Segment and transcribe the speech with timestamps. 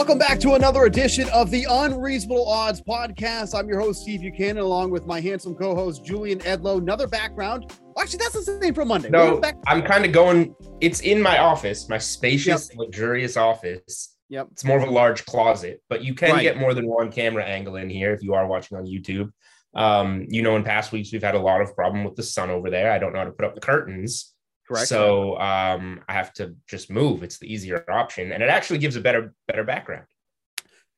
[0.00, 3.54] Welcome back to another edition of the Unreasonable Odds podcast.
[3.54, 6.78] I'm your host, Steve Buchanan, along with my handsome co host, Julian Edlow.
[6.78, 7.70] Another background.
[7.98, 9.10] Actually, that's the same for Monday.
[9.10, 12.78] No, I'm kind of going, it's in my office, my spacious, yep.
[12.78, 14.16] luxurious office.
[14.30, 14.48] Yep.
[14.52, 16.42] It's more of a large closet, but you can right.
[16.42, 19.30] get more than one camera angle in here if you are watching on YouTube.
[19.74, 22.48] Um, you know, in past weeks, we've had a lot of problem with the sun
[22.48, 22.90] over there.
[22.90, 24.32] I don't know how to put up the curtains.
[24.70, 24.86] Correct.
[24.86, 27.24] So um, I have to just move.
[27.24, 30.04] It's the easier option, and it actually gives a better better background.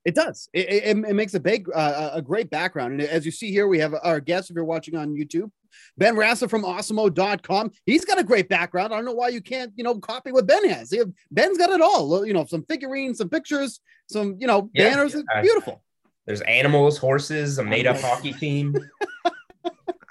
[0.05, 0.51] It does.
[0.53, 3.01] It, it, it makes a big, uh, a great background.
[3.01, 4.51] And as you see here, we have our guest.
[4.51, 5.51] If you're watching on YouTube,
[5.97, 7.71] Ben Rassa from Awesemo.com.
[7.87, 8.93] He's got a great background.
[8.93, 10.93] I don't know why you can't, you know, copy what Ben has.
[11.31, 12.27] Ben's got it all.
[12.27, 15.15] You know, some figurines, some pictures, some, you know, banners.
[15.15, 15.83] Yeah, beautiful.
[16.27, 18.77] There's animals, horses, a made up hockey team.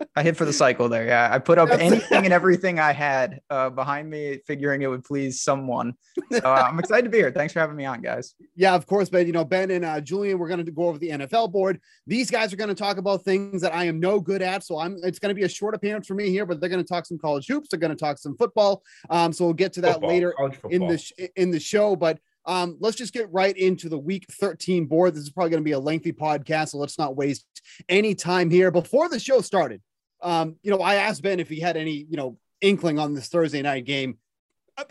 [0.16, 1.06] I hit for the cycle there.
[1.06, 5.04] Yeah, I put up anything and everything I had uh, behind me, figuring it would
[5.04, 5.94] please someone.
[6.32, 7.32] So uh, I'm excited to be here.
[7.32, 8.36] Thanks for having me on, guys.
[8.56, 9.28] Yeah, of course, Ben.
[9.28, 11.80] You know, Ben and uh, Julian, we're going to go over the NFL board.
[12.08, 14.64] These guys are going to talk about things that I am no good at.
[14.64, 14.98] So I'm.
[15.04, 17.06] It's going to be a short appearance for me here, but they're going to talk
[17.06, 17.70] some college hoops.
[17.70, 18.84] They're going to talk some football.
[19.10, 20.34] Um, so we'll get to that football, later
[20.70, 21.96] in the sh- in the show.
[21.96, 25.14] But um, let's just get right into the week 13 board.
[25.14, 27.46] This is probably going to be a lengthy podcast, so let's not waste
[27.88, 28.72] any time here.
[28.72, 29.82] Before the show started,
[30.22, 33.28] um, you know, I asked Ben if he had any, you know, inkling on this
[33.28, 34.18] Thursday night game.
[34.78, 34.84] Uh,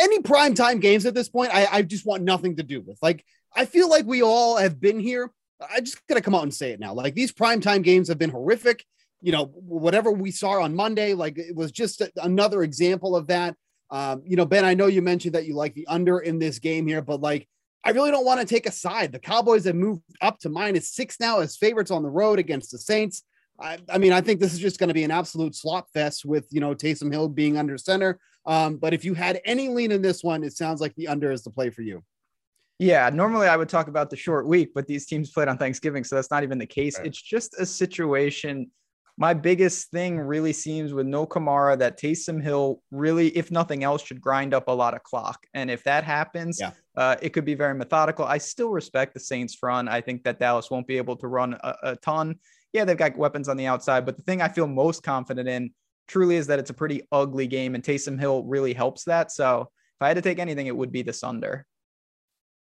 [0.00, 2.98] any prime time games at this point, I, I just want nothing to do with.
[3.02, 5.30] Like, I feel like we all have been here.
[5.60, 6.94] I just gotta come out and say it now.
[6.94, 8.84] Like these prime time games have been horrific.
[9.20, 13.56] You know, whatever we saw on Monday, like it was just another example of that.
[13.90, 16.60] Um, you know, Ben, I know you mentioned that you like the under in this
[16.60, 17.48] game here, but like
[17.84, 19.12] I really don't want to take a side.
[19.12, 22.70] The Cowboys have moved up to minus six now as favorites on the road against
[22.70, 23.24] the Saints.
[23.60, 26.24] I, I mean, I think this is just going to be an absolute slop fest
[26.24, 28.18] with, you know, Taysom Hill being under center.
[28.46, 31.32] Um, but if you had any lean in this one, it sounds like the under
[31.32, 32.02] is the play for you.
[32.78, 36.04] Yeah, normally I would talk about the short week, but these teams played on Thanksgiving,
[36.04, 36.96] so that's not even the case.
[36.96, 37.08] Right.
[37.08, 38.70] It's just a situation.
[39.16, 44.04] My biggest thing really seems with no Kamara that Taysom Hill really, if nothing else,
[44.04, 45.44] should grind up a lot of clock.
[45.54, 46.70] And if that happens, yeah.
[46.96, 48.24] uh, it could be very methodical.
[48.24, 49.88] I still respect the Saints front.
[49.88, 52.36] I think that Dallas won't be able to run a, a ton
[52.72, 55.70] yeah, they've got weapons on the outside, but the thing I feel most confident in
[56.06, 59.30] truly is that it's a pretty ugly game, and Taysom Hill really helps that.
[59.30, 61.66] So if I had to take anything, it would be the Sunder.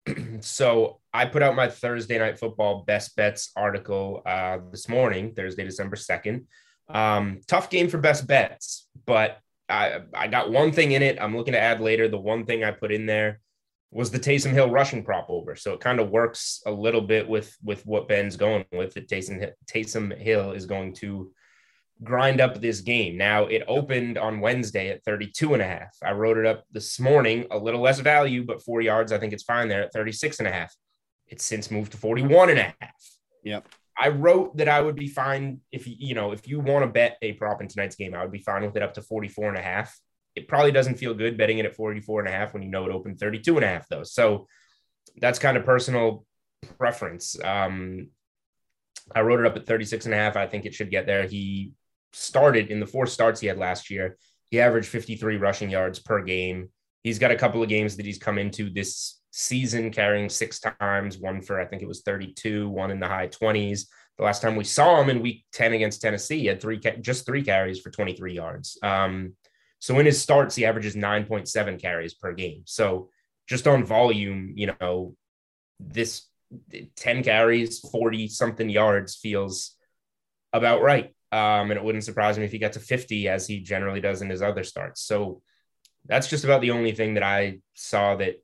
[0.41, 5.65] so I put out my Thursday night football best bets article uh, this morning, Thursday,
[5.65, 6.45] December 2nd.
[6.89, 11.19] Um, tough game for best bets, but I, I got one thing in it.
[11.21, 12.09] I'm looking to add later.
[12.09, 13.41] The one thing I put in there
[13.91, 15.55] was the Taysom Hill rushing prop over.
[15.57, 18.95] So it kind of works a little bit with with what Ben's going with.
[18.95, 21.33] that Taysom Taysom Hill is going to
[22.03, 23.17] grind up this game.
[23.17, 25.97] Now it opened on Wednesday at 32 and a half.
[26.03, 29.13] I wrote it up this morning, a little less value, but four yards.
[29.13, 30.75] I think it's fine there at 36 and a half.
[31.29, 33.03] It's since moved to 41 and a half.
[33.45, 33.69] Yep.
[33.99, 37.17] I wrote that I would be fine if you know, if you want to bet
[37.23, 39.59] a prop in tonight's game, I would be fine with it up to 44 and
[39.59, 39.99] a half
[40.37, 42.85] it probably doesn't feel good betting it at 44 and a half when you know
[42.85, 44.05] it opened 32 and a half though.
[44.05, 44.47] So
[45.17, 46.27] that's kind of personal
[46.79, 47.43] preference.
[47.43, 48.09] Um,
[49.15, 50.37] I wrote it up at 36 and a half.
[50.37, 51.27] I think it should get there.
[51.27, 51.73] He
[52.13, 54.17] started in the four starts he had last year.
[54.51, 56.71] He averaged 53 rushing yards per game.
[57.03, 61.19] He's got a couple of games that he's come into this season carrying six times,
[61.19, 63.87] one for I think it was 32, one in the high 20s.
[64.19, 67.27] The last time we saw him in week 10 against Tennessee, he had three just
[67.27, 68.79] three carries for 23 yards.
[68.83, 69.35] Um,
[69.79, 72.63] so in his starts, he averages 9.7 carries per game.
[72.65, 73.11] So
[73.47, 75.15] just on volume, you know,
[75.79, 76.27] this
[76.97, 79.77] 10 carries, 40 something yards feels
[80.53, 81.15] about right.
[81.33, 84.23] Um, and it wouldn't surprise me if he got to 50 as he generally does
[84.23, 85.03] in his other starts.
[85.03, 85.43] So
[86.07, 88.43] that's just about the only thing that I saw that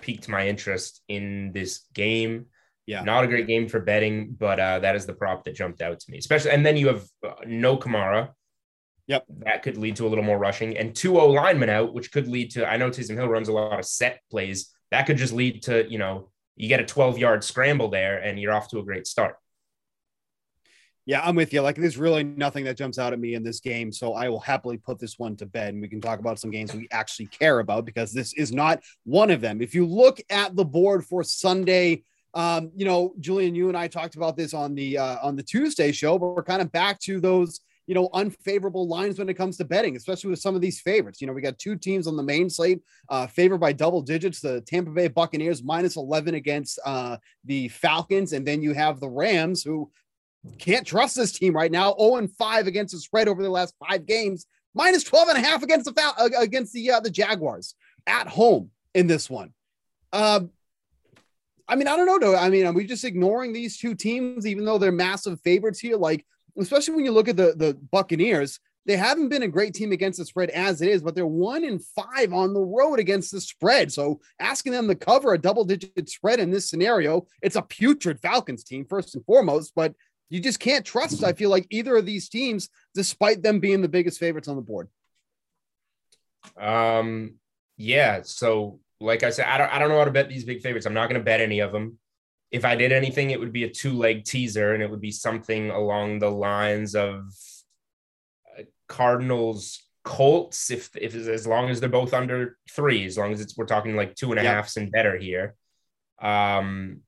[0.00, 2.46] piqued my interest in this game.
[2.86, 3.02] Yeah.
[3.02, 6.00] Not a great game for betting, but uh, that is the prop that jumped out
[6.00, 6.52] to me, especially.
[6.52, 8.30] And then you have uh, no Kamara,
[9.08, 9.24] Yep.
[9.44, 12.26] That could lead to a little more rushing and two O linemen out, which could
[12.26, 14.72] lead to, I know Taysom Hill runs a lot of set plays.
[14.90, 18.40] That could just lead to, you know, you get a 12 yard scramble there and
[18.40, 19.36] you're off to a great start.
[21.04, 21.60] Yeah, I'm with you.
[21.60, 23.92] Like, there's really nothing that jumps out at me in this game.
[23.92, 26.50] So I will happily put this one to bed and we can talk about some
[26.50, 29.62] games we actually care about because this is not one of them.
[29.62, 32.02] If you look at the board for Sunday,
[32.34, 35.44] um, you know, Julian, you and I talked about this on the uh, on the
[35.44, 39.34] Tuesday show, but we're kind of back to those you know, unfavorable lines when it
[39.34, 41.20] comes to betting, especially with some of these favorites.
[41.20, 44.40] You know, we got two teams on the main slate uh, favored by double digits.
[44.40, 48.32] The Tampa Bay Buccaneers minus 11 against uh, the Falcons.
[48.32, 49.90] And then you have the Rams who
[50.58, 53.74] can't trust this team right now 0 and 5 against the spread over the last
[53.88, 57.74] five games, minus 12 and a half against the, Fal- against the, uh, the Jaguars
[58.06, 59.52] at home in this one.
[60.12, 60.50] Um,
[61.68, 62.18] I mean, I don't know.
[62.18, 62.36] Though.
[62.36, 65.96] I mean, are we just ignoring these two teams, even though they're massive favorites here?
[65.96, 66.24] Like,
[66.58, 70.18] especially when you look at the the Buccaneers, they haven't been a great team against
[70.18, 73.40] the spread as it is, but they're one in five on the road against the
[73.40, 73.92] spread.
[73.92, 78.20] So asking them to cover a double digit spread in this scenario, it's a putrid
[78.20, 79.72] Falcons team first and foremost.
[79.74, 79.94] But
[80.30, 81.24] you just can't trust.
[81.24, 84.62] I feel like either of these teams, despite them being the biggest favorites on the
[84.62, 84.88] board.
[86.58, 87.34] Um.
[87.76, 88.20] Yeah.
[88.22, 90.86] So like I said, I don't, I don't know how to bet these big favorites.
[90.86, 91.98] I'm not going to bet any of them.
[92.56, 95.10] If I did anything, it would be a two leg teaser, and it would be
[95.10, 97.26] something along the lines of
[98.58, 100.70] uh, Cardinals Colts.
[100.70, 103.94] If if as long as they're both under three, as long as it's we're talking
[103.94, 104.54] like two and a yep.
[104.54, 105.54] halfs and better here.
[106.18, 107.02] Um,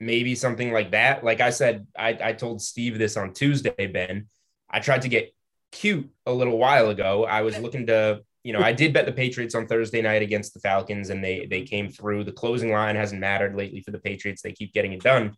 [0.00, 1.22] maybe something like that.
[1.22, 4.28] Like I said, I, I told Steve this on Tuesday, Ben.
[4.70, 5.34] I tried to get
[5.72, 7.26] cute a little while ago.
[7.26, 10.52] I was looking to you know, I did bet the Patriots on Thursday night against
[10.52, 12.24] the Falcons, and they they came through.
[12.24, 15.34] The closing line hasn't mattered lately for the Patriots; they keep getting it done.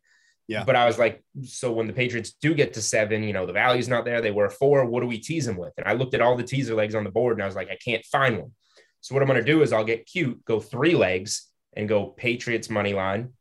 [0.48, 0.64] Yeah.
[0.64, 3.52] But I was like, so when the Patriots do get to seven, you know, the
[3.52, 4.20] value's not there.
[4.20, 4.84] They were four.
[4.84, 5.72] What do we tease them with?
[5.76, 7.70] And I looked at all the teaser legs on the board, and I was like,
[7.70, 8.52] I can't find one.
[9.00, 12.06] So what I'm going to do is I'll get cute, go three legs, and go
[12.06, 13.34] Patriots money line,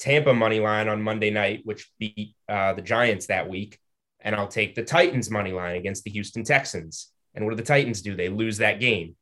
[0.00, 3.78] Tampa money line on Monday night, which beat uh, the Giants that week,
[4.20, 7.62] and I'll take the Titans money line against the Houston Texans and what do the
[7.62, 8.14] Titans do?
[8.14, 9.16] They lose that game.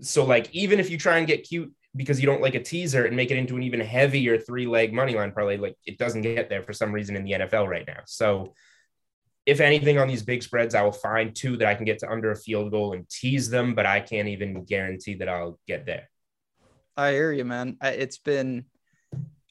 [0.00, 3.04] So, like, even if you try and get cute because you don't like a teaser
[3.04, 6.22] and make it into an even heavier three leg money line parlay, like it doesn't
[6.22, 8.00] get there for some reason in the NFL right now.
[8.06, 8.54] So,
[9.44, 12.10] if anything on these big spreads, I will find two that I can get to
[12.10, 15.84] under a field goal and tease them, but I can't even guarantee that I'll get
[15.84, 16.08] there.
[16.96, 17.76] I hear you, man.
[17.82, 18.66] It's been,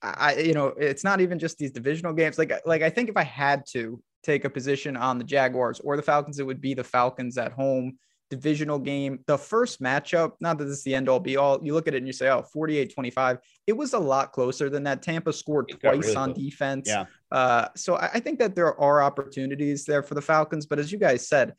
[0.02, 2.38] I, you know, it's not even just these divisional games.
[2.38, 5.96] Like, like I think if I had to, take a position on the Jaguars or
[5.98, 7.98] the Falcons, it would be the Falcons at home
[8.32, 9.20] divisional game.
[9.28, 11.94] The first matchup, not that this is the end all be all, you look at
[11.94, 13.38] it and you say, oh, 48 25.
[13.68, 15.04] It was a lot closer than that.
[15.04, 16.88] Tampa scored twice really on defense.
[16.88, 17.06] Yeah.
[17.30, 20.66] Uh, so I, I think that there are opportunities there for the Falcons.
[20.66, 21.56] But as you guys said,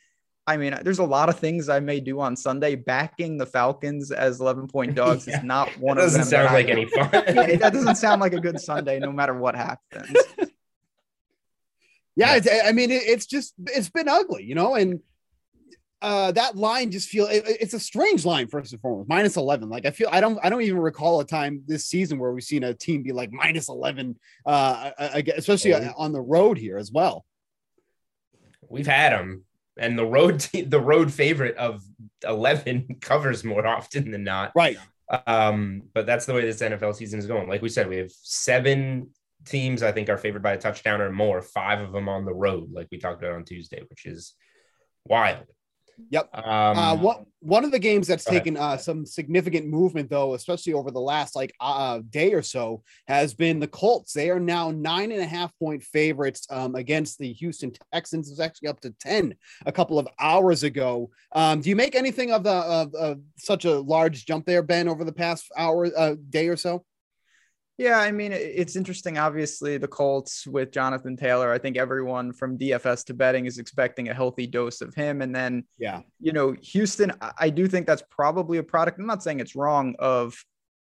[0.47, 2.75] I mean, there's a lot of things I may do on Sunday.
[2.75, 5.38] Backing the Falcons as 11 point dogs yeah.
[5.38, 6.20] is not one of them.
[6.20, 7.11] Doesn't sound like any fun.
[7.12, 10.17] that doesn't sound like a good Sunday, no matter what happens.
[12.14, 15.00] Yeah, I mean, it, it's just it's been ugly, you know, and
[16.03, 19.69] uh, that line just feel it, it's a strange line first and foremost minus 11
[19.69, 22.43] like i feel i don't i don't even recall a time this season where we've
[22.43, 24.91] seen a team be like minus 11 uh
[25.37, 25.93] especially oh.
[25.97, 27.25] on the road here as well.
[28.69, 29.44] We've had them
[29.76, 31.82] and the road the road favorite of
[32.25, 34.53] 11 covers more often than not.
[34.56, 34.79] Right.
[35.26, 37.49] Um but that's the way this nfl season is going.
[37.49, 39.11] Like we said we have seven
[39.44, 42.34] teams I think are favored by a touchdown or more, five of them on the
[42.34, 44.34] road, like we talked about on Tuesday, which is
[45.04, 45.46] wild.
[46.10, 46.30] Yep.
[46.34, 50.72] Um, uh, what one of the games that's taken uh, some significant movement, though, especially
[50.72, 54.12] over the last like uh, day or so, has been the Colts.
[54.12, 58.30] They are now nine and a half point favorites um, against the Houston Texans.
[58.30, 59.34] It's actually up to ten
[59.66, 61.10] a couple of hours ago.
[61.32, 64.88] Um, do you make anything of the of, of, such a large jump there, Ben,
[64.88, 66.84] over the past hour, uh, day or so?
[67.78, 69.16] Yeah, I mean, it's interesting.
[69.16, 74.08] Obviously, the Colts with Jonathan Taylor, I think everyone from DFS to betting is expecting
[74.08, 75.22] a healthy dose of him.
[75.22, 78.99] And then, yeah, you know, Houston, I do think that's probably a product.
[78.99, 80.37] I'm not saying it's wrong of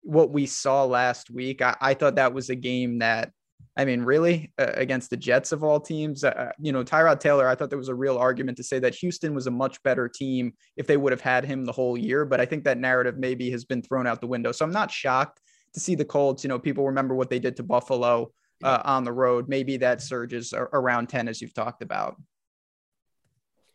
[0.03, 1.61] what we saw last week.
[1.61, 3.33] I, I thought that was a game that,
[3.77, 7.47] I mean, really, uh, against the Jets of all teams, uh, you know, Tyrod Taylor,
[7.47, 10.09] I thought there was a real argument to say that Houston was a much better
[10.09, 12.25] team if they would have had him the whole year.
[12.25, 14.53] But I think that narrative maybe has been thrown out the window.
[14.53, 15.39] So I'm not shocked
[15.75, 16.45] to see the Colts.
[16.45, 18.33] You know, people remember what they did to Buffalo
[18.63, 19.49] uh, on the road.
[19.49, 22.17] Maybe that surges around 10, as you've talked about.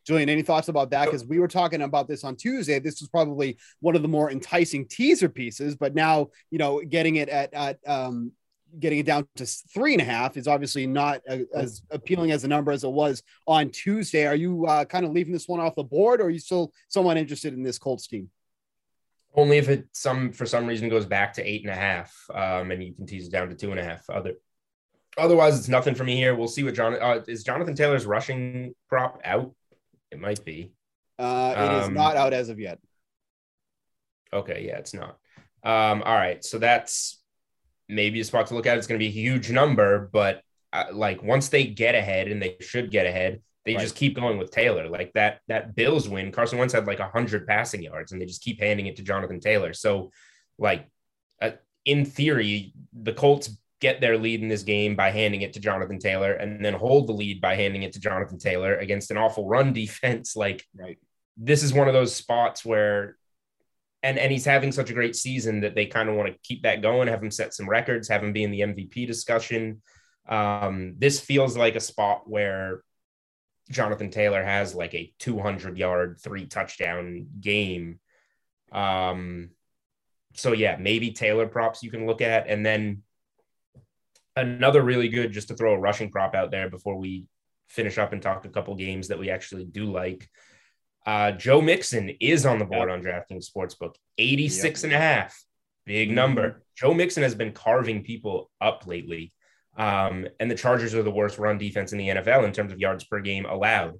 [0.06, 1.06] Julian, any thoughts about that?
[1.06, 2.80] Because we were talking about this on Tuesday.
[2.80, 7.16] This was probably one of the more enticing teaser pieces, but now, you know, getting
[7.16, 8.34] it at, at um,
[8.80, 12.44] getting it down to three and a half is obviously not a, as appealing as
[12.44, 14.26] a number as it was on Tuesday.
[14.26, 16.74] Are you uh, kind of leaving this one off the board, or are you still
[16.90, 18.30] somewhat interested in this Colts team?
[19.36, 22.72] Only if it some for some reason goes back to eight and a half, um,
[22.72, 24.08] and you can tease it down to two and a half.
[24.10, 24.34] Other
[25.18, 26.36] otherwise, it's nothing for me here.
[26.36, 27.44] We'll see what John uh, is.
[27.44, 29.54] Jonathan Taylor's rushing prop out.
[30.12, 30.72] It might be.
[31.18, 32.80] Uh, it um, is not out as of yet.
[34.32, 35.18] Okay, yeah, it's not.
[35.64, 37.22] Um, all right, so that's
[37.88, 38.78] maybe a spot to look at.
[38.78, 42.42] It's going to be a huge number, but uh, like once they get ahead, and
[42.42, 43.82] they should get ahead, they right.
[43.82, 44.90] just keep going with Taylor.
[44.90, 48.44] Like that that Bills win, Carson Wentz had like 100 passing yards and they just
[48.44, 49.74] keep handing it to Jonathan Taylor.
[49.74, 50.12] So
[50.58, 50.88] like
[51.42, 51.52] uh,
[51.86, 56.00] in theory, the Colts get their lead in this game by handing it to Jonathan
[56.00, 59.48] Taylor and then hold the lead by handing it to Jonathan Taylor against an awful
[59.48, 60.98] run defense like right.
[61.36, 63.18] This is one of those spots where
[64.04, 66.64] and and he's having such a great season that they kind of want to keep
[66.64, 69.82] that going, have him set some records, have him be in the MVP discussion.
[70.28, 72.84] Um, this feels like a spot where
[73.72, 78.00] Jonathan Taylor has like a 200 yard, three touchdown game.
[78.72, 79.52] Um,
[80.36, 83.04] so yeah, maybe Taylor props you can look at, and then
[84.36, 87.26] another really good just to throw a rushing prop out there before we
[87.70, 90.28] finish up and talk a couple games that we actually do like.
[91.06, 94.84] Uh, Joe Mixon is on the board on DraftKings Sportsbook, 86 yep.
[94.86, 95.44] and a half.
[95.86, 96.16] Big mm-hmm.
[96.16, 96.64] number.
[96.76, 99.34] Joe Mixon has been carving people up lately.
[99.76, 102.80] Um, and the Chargers are the worst run defense in the NFL in terms of
[102.80, 104.00] yards per game allowed.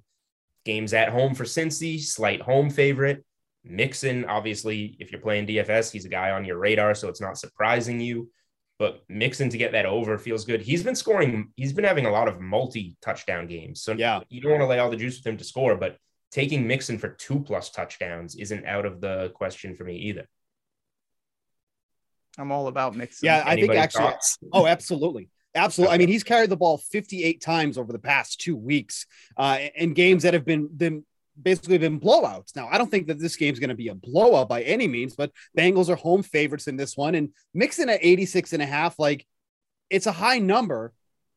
[0.64, 3.24] Games at home for Cincy, slight home favorite.
[3.64, 7.38] Mixon, obviously, if you're playing DFS, he's a guy on your radar, so it's not
[7.38, 8.30] surprising you.
[8.78, 10.60] But Mixon to get that over feels good.
[10.60, 13.82] He's been scoring, he's been having a lot of multi touchdown games.
[13.82, 15.96] So yeah, you don't want to lay all the juice with him to score, but
[16.30, 20.26] taking Mixon for two plus touchdowns isn't out of the question for me either.
[22.36, 23.26] I'm all about Mixon.
[23.26, 24.04] Yeah, I Anybody think actually.
[24.04, 24.38] Thoughts?
[24.52, 25.28] Oh, absolutely.
[25.54, 25.94] Absolutely.
[25.94, 29.06] I mean, he's carried the ball 58 times over the past two weeks
[29.36, 31.04] uh, in games that have been, been
[31.40, 32.56] basically been blowouts.
[32.56, 35.14] Now, I don't think that this game's going to be a blowout by any means,
[35.14, 38.98] but Bengals are home favorites in this one and Mixon at 86 and a half.
[38.98, 39.26] Like
[39.90, 40.92] it's a high number,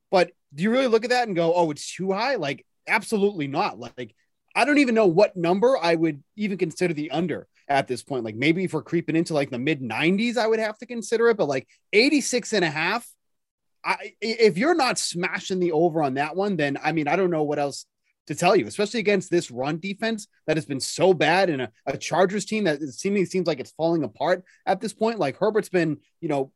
[0.09, 2.35] but do you really look at that and go, oh, it's too high?
[2.35, 3.79] Like, absolutely not.
[3.79, 4.15] Like,
[4.55, 8.23] I don't even know what number I would even consider the under at this point.
[8.23, 11.27] Like, maybe if we're creeping into like the mid 90s, I would have to consider
[11.29, 13.07] it, but like 86 and a half.
[13.87, 17.31] I, if you're not smashing the over on that one, then I mean, I don't
[17.31, 17.85] know what else
[18.27, 21.71] to tell you, especially against this run defense that has been so bad and a,
[21.85, 25.19] a Chargers team that it seemingly seems like it's falling apart at this point.
[25.19, 26.51] Like Herbert's been, you know,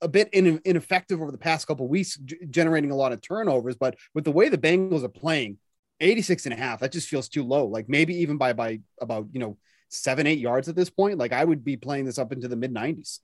[0.00, 3.76] a bit in, ineffective over the past couple weeks, g- generating a lot of turnovers.
[3.76, 5.58] But with the way the Bengals are playing,
[6.00, 7.66] 86 and a half, that just feels too low.
[7.66, 9.58] Like maybe even by by about, you know,
[9.90, 11.18] seven, eight yards at this point.
[11.18, 13.18] Like I would be playing this up into the mid 90s.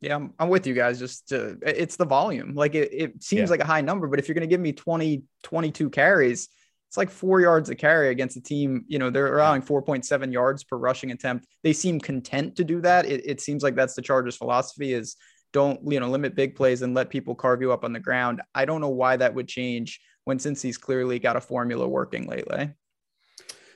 [0.00, 0.98] Yeah, I'm, I'm with you guys.
[0.98, 2.54] Just to, it's the volume.
[2.54, 3.50] Like it, it seems yeah.
[3.50, 6.48] like a high number, but if you're going to give me 20, 22 carries,
[6.88, 8.84] it's like four yards a carry against a team.
[8.88, 11.46] You know, they're allowing 4.7 yards per rushing attempt.
[11.62, 13.06] They seem content to do that.
[13.06, 15.16] It, it seems like that's the Chargers' philosophy is
[15.52, 18.42] don't, you know, limit big plays and let people carve you up on the ground.
[18.54, 22.70] I don't know why that would change when Cincy's clearly got a formula working lately.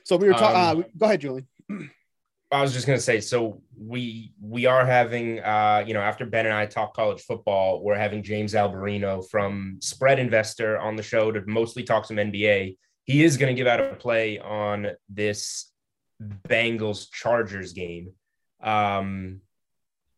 [0.03, 0.79] So we were talking.
[0.79, 1.45] Um, uh, go ahead, Julie.
[2.51, 6.45] I was just gonna say, so we we are having, uh, you know, after Ben
[6.45, 11.31] and I talk college football, we're having James Alberino from Spread Investor on the show
[11.31, 12.75] to mostly talk some NBA
[13.05, 15.71] he is to give out a play on this
[16.21, 18.11] Bengals Chargers game.
[18.61, 19.41] Um,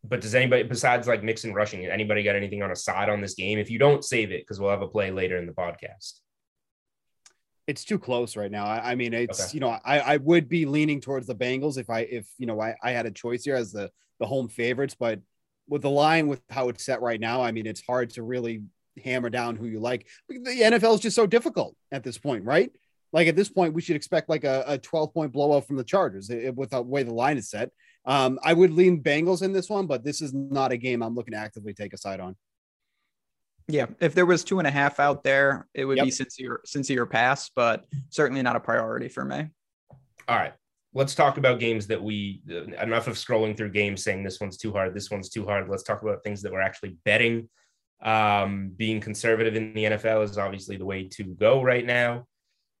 [0.02, 3.34] but does anybody besides like Mixon rushing anybody got anything on a side on this
[3.34, 3.58] game?
[3.58, 6.20] If you don't save it, because we'll have a play later in the podcast.
[7.68, 8.64] It's too close right now.
[8.64, 9.50] I, I mean, it's okay.
[9.52, 12.60] you know, I, I would be leaning towards the Bengals if I if you know
[12.60, 15.20] I, I had a choice here as the the home favorites, but
[15.68, 18.62] with the line with how it's set right now, I mean, it's hard to really
[19.04, 20.06] hammer down who you like.
[20.28, 22.72] The NFL is just so difficult at this point, right?
[23.12, 25.84] Like at this point, we should expect like a, a 12 point blowout from the
[25.84, 27.70] Chargers eh, with the way the line is set.
[28.04, 31.14] Um, I would lean Bengals in this one, but this is not a game I'm
[31.14, 32.36] looking to actively take a side on.
[33.68, 36.06] Yeah, if there was two and a half out there, it would yep.
[36.06, 39.48] be sincere, sincere pass, but certainly not a priority for me.
[40.26, 40.54] All right,
[40.94, 42.42] let's talk about games that we
[42.80, 45.68] enough of scrolling through games saying this one's too hard, this one's too hard.
[45.68, 47.48] Let's talk about things that we're actually betting
[48.02, 52.26] um, being conservative in the NFL is obviously the way to go right now.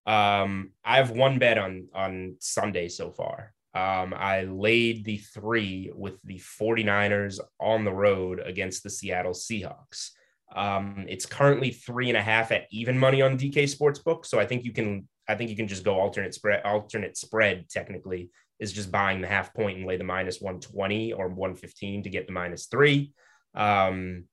[0.06, 3.52] Um, I have one bet on on Sunday so far.
[3.74, 10.10] Um, I laid the three with the 49ers on the road against the Seattle Seahawks.
[10.54, 14.24] Um, it's currently three and a half at even money on DK Sportsbook.
[14.24, 17.68] So I think you can I think you can just go alternate spread alternate spread
[17.68, 22.10] technically is just buying the half point and lay the minus 120 or 115 to
[22.10, 23.12] get the minus three.
[23.54, 24.24] Um,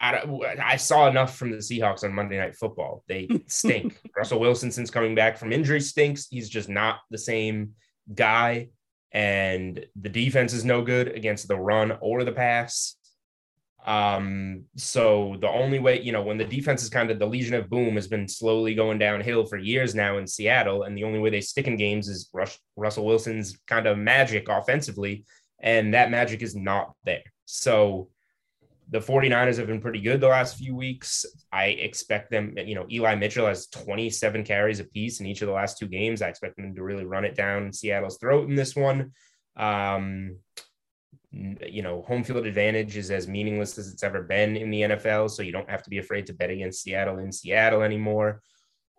[0.00, 0.22] I,
[0.62, 3.02] I saw enough from the Seahawks on Monday Night Football.
[3.08, 3.98] They stink.
[4.16, 6.26] Russell Wilson, since coming back from injury, stinks.
[6.28, 7.72] He's just not the same
[8.12, 8.68] guy.
[9.12, 12.96] And the defense is no good against the run or the pass.
[13.86, 17.54] Um, so the only way, you know, when the defense is kind of the Legion
[17.54, 21.20] of Boom has been slowly going downhill for years now in Seattle, and the only
[21.20, 25.24] way they stick in games is Rush, Russell Wilson's kind of magic offensively,
[25.60, 27.22] and that magic is not there.
[27.44, 28.08] So
[28.90, 31.24] the 49ers have been pretty good the last few weeks.
[31.52, 35.54] I expect them, you know, Eli Mitchell has 27 carries apiece in each of the
[35.54, 36.22] last two games.
[36.22, 39.12] I expect them to really run it down Seattle's throat in this one.
[39.56, 40.38] Um,
[41.30, 45.30] you know, home field advantage is as meaningless as it's ever been in the NFL.
[45.30, 48.42] So you don't have to be afraid to bet against Seattle in Seattle anymore.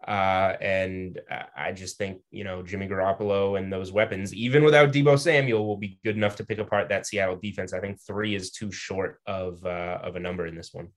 [0.08, 1.20] Uh, and
[1.56, 5.78] I just think, you know, Jimmy Garoppolo and those weapons, even without Deebo Samuel, will
[5.78, 7.74] be good enough to pick apart that Seattle defense.
[7.74, 10.90] I think three is too short of uh, of a number in this one.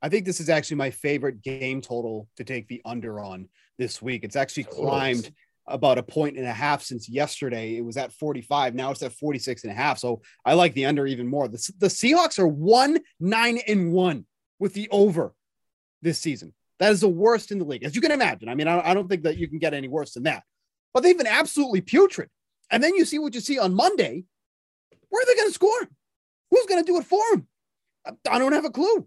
[0.00, 4.00] I think this is actually my favorite game total to take the under on this
[4.00, 4.22] week.
[4.22, 5.32] It's actually climbed
[5.68, 7.76] about a point and a half since yesterday.
[7.76, 8.74] It was at 45.
[8.74, 9.98] Now it's at 46 and a half.
[9.98, 11.48] So I like the under even more.
[11.48, 14.26] The, the Seahawks are one, nine, and one
[14.58, 15.34] with the over
[16.02, 16.54] this season.
[16.78, 18.48] That is the worst in the league, as you can imagine.
[18.48, 20.44] I mean, I, I don't think that you can get any worse than that.
[20.94, 22.30] But they've been absolutely putrid.
[22.70, 24.24] And then you see what you see on Monday.
[25.08, 25.88] Where are they going to score?
[26.50, 27.48] Who's going to do it for them?
[28.30, 29.06] I don't have a clue.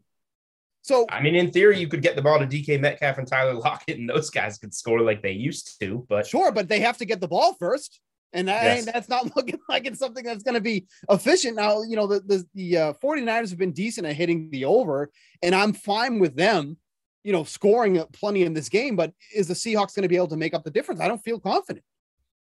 [0.82, 3.54] So I mean, in theory, you could get the ball to DK Metcalf and Tyler
[3.54, 6.06] Lockett, and those guys could score like they used to.
[6.10, 8.02] But sure, but they have to get the ball first,
[8.34, 8.86] and that, yes.
[8.86, 11.56] that's not looking like it's something that's going to be efficient.
[11.56, 15.12] Now, you know, the the, the uh, 49ers have been decent at hitting the over,
[15.44, 16.78] and I'm fine with them,
[17.24, 18.96] you know, scoring plenty in this game.
[18.96, 21.00] But is the Seahawks going to be able to make up the difference?
[21.00, 21.86] I don't feel confident.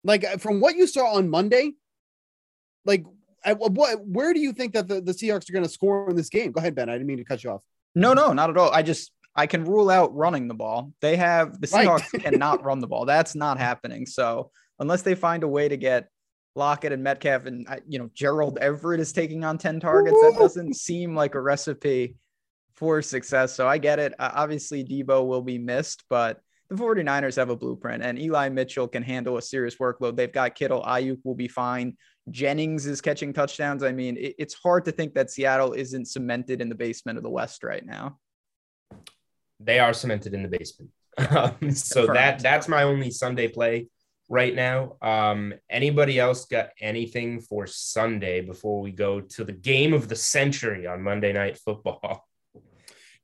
[0.03, 1.73] Like uh, from what you saw on Monday,
[2.85, 3.05] like
[3.45, 6.15] at what where do you think that the, the Seahawks are going to score in
[6.15, 6.51] this game?
[6.51, 6.89] Go ahead, Ben.
[6.89, 7.61] I didn't mean to cut you off.
[7.95, 8.71] No, no, not at all.
[8.71, 10.93] I just I can rule out running the ball.
[11.01, 12.23] They have the Seahawks right.
[12.23, 13.05] cannot run the ball.
[13.05, 14.05] That's not happening.
[14.05, 16.09] So unless they find a way to get
[16.55, 20.75] Lockett and Metcalf and you know Gerald Everett is taking on 10 targets, that doesn't
[20.75, 22.15] seem like a recipe
[22.73, 23.53] for success.
[23.53, 24.13] So I get it.
[24.19, 28.87] Uh, obviously Deebo will be missed, but the 49ers have a blueprint and Eli Mitchell
[28.87, 30.15] can handle a serious workload.
[30.15, 31.97] They've got Kittle, Aiyuk will be fine.
[32.31, 33.83] Jennings is catching touchdowns.
[33.83, 37.23] I mean, it, it's hard to think that Seattle isn't cemented in the basement of
[37.23, 38.17] the West right now.
[39.59, 40.91] They are cemented in the basement.
[41.17, 43.87] Um, so that that's my only Sunday play
[44.29, 44.95] right now.
[45.01, 50.15] Um, anybody else got anything for Sunday before we go to the game of the
[50.15, 52.27] century on Monday Night Football?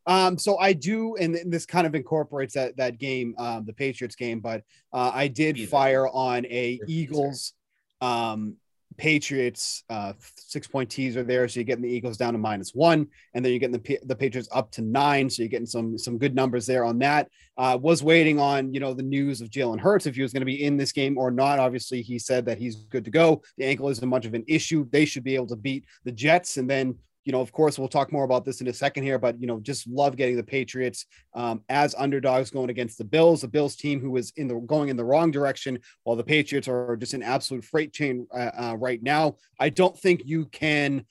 [0.10, 4.16] Um, so I do, and this kind of incorporates that that game, um, the Patriots
[4.16, 7.52] game, but uh, I did fire on a Eagles
[8.00, 8.56] um,
[8.98, 13.08] Patriots uh, six point teaser there, so you're getting the Eagles down to minus one,
[13.34, 16.18] and then you're getting the the Patriots up to nine, so you're getting some some
[16.18, 17.30] good numbers there on that.
[17.58, 20.42] Uh, was waiting on you know the news of Jalen Hurts if he was going
[20.42, 21.60] to be in this game or not.
[21.60, 23.42] Obviously, he said that he's good to go.
[23.58, 24.88] The ankle isn't much of an issue.
[24.92, 26.96] They should be able to beat the Jets, and then
[27.28, 29.48] you know, of course, we'll talk more about this in a second here, but you
[29.48, 33.76] know, just love getting the Patriots um, as underdogs going against the Bills, the Bills
[33.76, 37.14] team who is in the going in the wrong direction, while the Patriots are just
[37.14, 39.36] an absolute freight train uh, uh, right now.
[39.60, 41.06] I don't think you can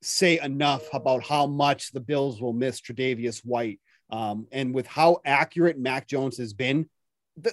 [0.00, 5.18] say enough about how much the Bills will miss Tre'Davious White, um, and with how
[5.24, 6.88] accurate Mac Jones has been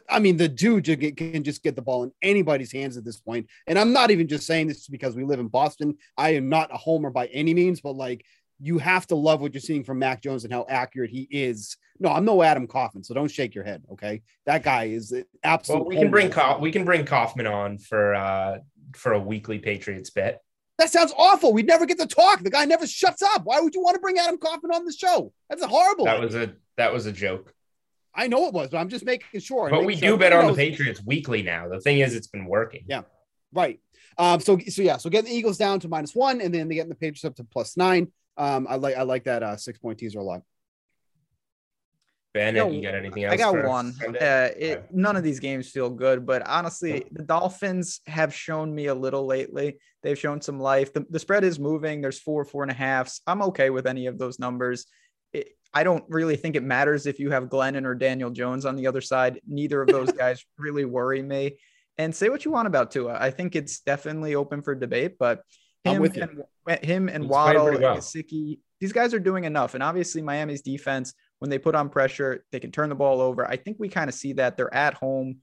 [0.10, 0.86] I mean, the dude
[1.18, 3.48] can just get the ball in anybody's hands at this point.
[3.68, 5.98] And I'm not even just saying this because we live in Boston.
[6.18, 8.26] I am not a homer by any means, but like
[8.60, 11.76] you have to love what you're seeing from Mac Jones and how accurate he is.
[12.00, 13.84] No, I'm no Adam Kaufman, so don't shake your head.
[13.92, 15.84] Okay, that guy is absolutely.
[15.84, 18.60] Well, we can bring Ka- we can bring Kaufman on for uh
[18.96, 20.42] for a weekly Patriots bet.
[20.80, 21.54] That sounds awful.
[21.54, 22.42] We'd never get to talk.
[22.42, 23.44] The guy never shuts up.
[23.44, 25.32] Why would you want to bring Adam Kaufman on the show?
[25.50, 26.06] That's a horrible.
[26.06, 27.54] That was a that was a joke.
[28.16, 29.70] I know it was, but I'm just making sure.
[29.70, 31.68] But we sure do bet on the Patriots weekly now.
[31.68, 32.84] The thing is, it's been working.
[32.88, 33.02] Yeah,
[33.52, 33.80] right.
[34.18, 36.76] Um, so so yeah, so getting the Eagles down to minus one, and then they
[36.76, 38.12] getting the Patriots up to plus nine.
[38.38, 40.42] Um, I like I like that uh, six point teaser a lot.
[42.34, 43.34] Ben, you got anything else?
[43.34, 43.94] I got one.
[44.20, 48.88] Uh, it, none of these games feel good, but honestly, the Dolphins have shown me
[48.88, 49.78] a little lately.
[50.02, 50.92] They've shown some life.
[50.94, 52.02] The, the spread is moving.
[52.02, 53.22] There's four, four and a halfs.
[53.28, 54.88] I'm okay with any of those numbers.
[55.34, 58.76] It, I don't really think it matters if you have Glennon or Daniel Jones on
[58.76, 59.42] the other side.
[59.48, 61.58] Neither of those guys really worry me.
[61.98, 63.18] And say what you want about Tua.
[63.20, 65.44] I think it's definitely open for debate, but
[65.84, 67.76] him and him and He's Waddle well.
[67.76, 69.74] and Gesicki, these guys are doing enough.
[69.74, 73.46] And obviously, Miami's defense, when they put on pressure, they can turn the ball over.
[73.48, 75.38] I think we kind of see that they're at home.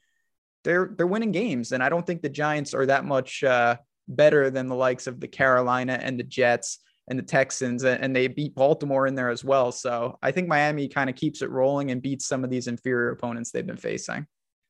[0.64, 3.76] They're they're winning games, and I don't think the Giants are that much uh,
[4.08, 8.28] better than the likes of the Carolina and the Jets and the Texans, and they
[8.28, 9.72] beat Baltimore in there as well.
[9.72, 13.10] So I think Miami kind of keeps it rolling and beats some of these inferior
[13.10, 14.26] opponents they've been facing.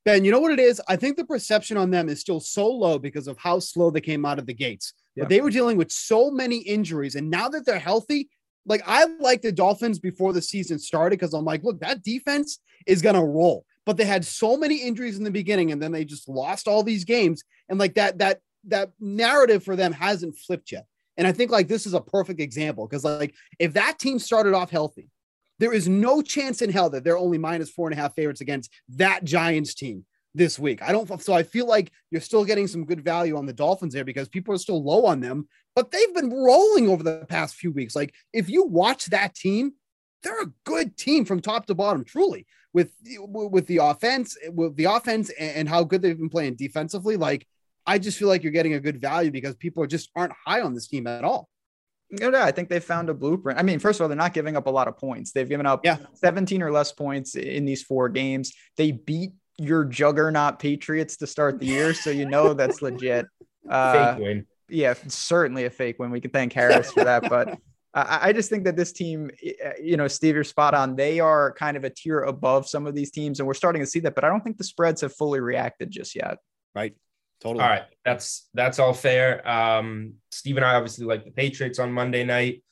[0.07, 0.81] Ben, you know what it is?
[0.88, 4.01] I think the perception on them is still so low because of how slow they
[4.01, 4.95] came out of the gates.
[5.14, 5.25] Yeah.
[5.25, 8.31] But they were dealing with so many injuries, and now that they're healthy,
[8.64, 12.61] like I like the Dolphins before the season started because I'm like, look, that defense
[12.87, 13.66] is gonna roll.
[13.85, 16.83] But they had so many injuries in the beginning, and then they just lost all
[16.83, 20.87] these games, and like that that that narrative for them hasn't flipped yet.
[21.16, 24.55] And I think like this is a perfect example because like if that team started
[24.55, 25.11] off healthy,
[25.59, 28.40] there is no chance in hell that they're only minus four and a half favorites
[28.40, 30.83] against that Giants team this week.
[30.83, 33.94] I don't so I feel like you're still getting some good value on the Dolphins
[33.94, 37.57] there because people are still low on them, but they've been rolling over the past
[37.57, 37.94] few weeks.
[37.94, 39.73] Like if you watch that team,
[40.23, 42.46] they're a good team from top to bottom, truly.
[42.73, 47.46] With with the offense, with the offense and how good they've been playing defensively, like
[47.87, 50.75] I just feel like you're getting a good value because people just aren't high on
[50.75, 51.49] this team at all.
[52.11, 53.59] Yeah, I think they found a blueprint.
[53.59, 55.33] I mean, first of all, they're not giving up a lot of points.
[55.33, 55.99] They've given up yeah.
[56.14, 58.53] 17 or less points in these four games.
[58.77, 63.27] They beat your juggernaut Patriots to start the year, so you know that's legit.
[63.69, 64.47] Uh, fake win.
[64.69, 66.11] Yeah, certainly a fake win.
[66.11, 67.59] We can thank Harris for that, but
[67.95, 69.31] I, just think that this team,
[69.83, 70.95] you know, Steve, you're spot on.
[70.95, 73.87] They are kind of a tier above some of these teams, and we're starting to
[73.87, 74.14] see that.
[74.14, 76.38] But I don't think the spreads have fully reacted just yet.
[76.75, 76.95] Right.
[77.40, 77.64] Totally.
[77.64, 79.46] All right, that's that's all fair.
[79.48, 82.62] Um, Steve and I obviously like the Patriots on Monday night.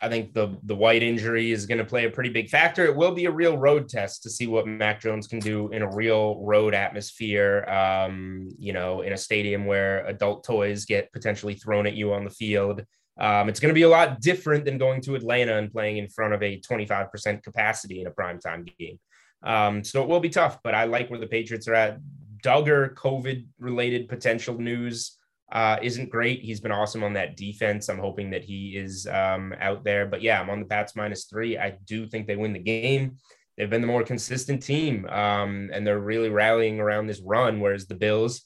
[0.00, 2.84] I think the the White injury is going to play a pretty big factor.
[2.84, 5.82] It will be a real road test to see what Mac Jones can do in
[5.82, 7.64] a real road atmosphere.
[7.68, 12.24] Um, you know, in a stadium where adult toys get potentially thrown at you on
[12.24, 12.84] the field.
[13.18, 16.08] Um, it's going to be a lot different than going to Atlanta and playing in
[16.08, 18.98] front of a 25% capacity in a primetime game.
[19.42, 21.98] Um, so it will be tough, but I like where the Patriots are at.
[22.46, 25.18] Dugger COVID related potential news
[25.52, 26.42] uh, isn't great.
[26.42, 27.88] He's been awesome on that defense.
[27.88, 30.06] I'm hoping that he is um, out there.
[30.06, 31.58] But yeah, I'm on the Pats minus three.
[31.58, 33.16] I do think they win the game.
[33.56, 37.60] They've been the more consistent team, um, and they're really rallying around this run.
[37.60, 38.42] Whereas the Bills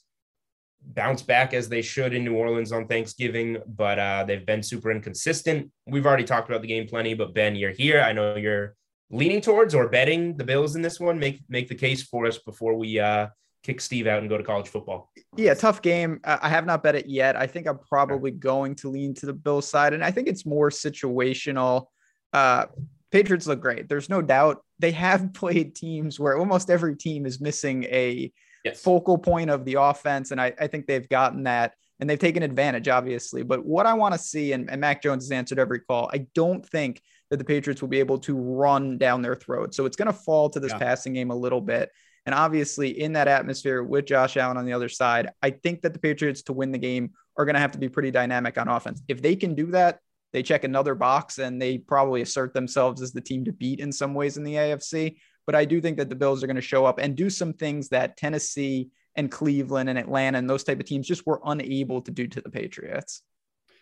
[0.83, 4.89] bounce back as they should in New Orleans on Thanksgiving, but uh, they've been super
[4.89, 5.69] inconsistent.
[5.85, 8.01] We've already talked about the game plenty, but Ben, you're here.
[8.01, 8.75] I know you're
[9.11, 11.19] leaning towards or betting the Bills in this one.
[11.19, 13.27] Make make the case for us before we uh,
[13.63, 15.11] kick Steve out and go to college football.
[15.37, 16.19] Yeah, tough game.
[16.23, 17.35] I have not bet it yet.
[17.35, 20.45] I think I'm probably going to lean to the Bills side, and I think it's
[20.45, 21.87] more situational.
[22.33, 22.65] Uh,
[23.11, 23.89] Patriots look great.
[23.89, 28.31] There's no doubt they have played teams where almost every team is missing a
[28.63, 28.81] yes.
[28.81, 32.41] focal point of the offense, and I, I think they've gotten that and they've taken
[32.41, 33.43] advantage, obviously.
[33.43, 36.25] But what I want to see, and, and Mac Jones has answered every call, I
[36.33, 39.75] don't think that the Patriots will be able to run down their throat.
[39.75, 40.79] So it's going to fall to this yeah.
[40.79, 41.91] passing game a little bit.
[42.25, 45.93] And obviously, in that atmosphere with Josh Allen on the other side, I think that
[45.93, 48.67] the Patriots to win the game are going to have to be pretty dynamic on
[48.67, 49.01] offense.
[49.07, 49.99] If they can do that,
[50.33, 53.91] they check another box and they probably assert themselves as the team to beat in
[53.91, 55.17] some ways in the AFC.
[55.45, 57.53] But I do think that the Bills are going to show up and do some
[57.53, 62.01] things that Tennessee and Cleveland and Atlanta and those type of teams just were unable
[62.01, 63.23] to do to the Patriots.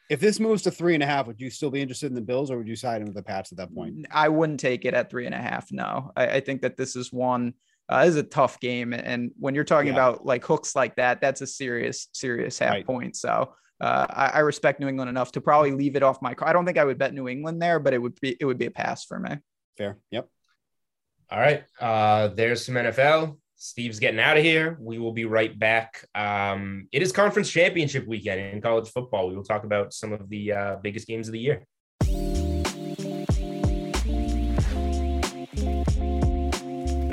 [0.09, 2.21] If this moves to three and a half, would you still be interested in the
[2.21, 4.07] Bills or would you side in with the Pats at that point?
[4.09, 5.71] I wouldn't take it at three and a half.
[5.71, 7.53] No, I, I think that this is one
[7.89, 8.93] uh, this is a tough game.
[8.93, 9.93] And when you're talking yeah.
[9.93, 12.85] about like hooks like that, that's a serious, serious half right.
[12.85, 13.15] point.
[13.15, 16.49] So uh, I, I, respect New England enough to probably leave it off my car.
[16.49, 18.59] I don't think I would bet New England there, but it would be it would
[18.59, 19.37] be a pass for me.
[19.77, 19.97] Fair.
[20.11, 20.27] Yep.
[21.31, 21.63] All right.
[21.79, 23.37] Uh, there's some NFL.
[23.55, 24.77] Steve's getting out of here.
[24.79, 26.05] We will be right back.
[26.13, 29.27] Um, it is conference championship weekend in college football.
[29.29, 31.65] We will talk about some of the uh, biggest games of the year.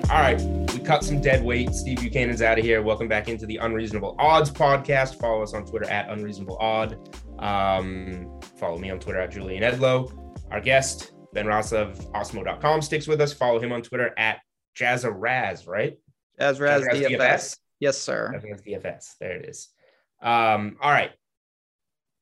[0.08, 0.56] All right
[0.87, 1.75] cut some dead weight.
[1.75, 2.81] Steve Buchanan's out of here.
[2.81, 5.18] Welcome back into the Unreasonable Odds podcast.
[5.18, 6.96] Follow us on Twitter at Unreasonable Odd.
[7.40, 10.37] Um, follow me on Twitter at Julian Edlow.
[10.53, 13.33] Our guest, Ben Ross of Awesemo.com, sticks with us.
[13.33, 14.38] Follow him on Twitter at
[14.79, 15.99] Jazzaraz, right?
[16.40, 17.18] Jazzaraz, DFS.
[17.18, 17.59] DFS.
[17.81, 18.33] Yes, sir.
[18.37, 19.14] Jazzaraz DFS.
[19.18, 19.70] There it is.
[20.22, 21.11] Um, all right.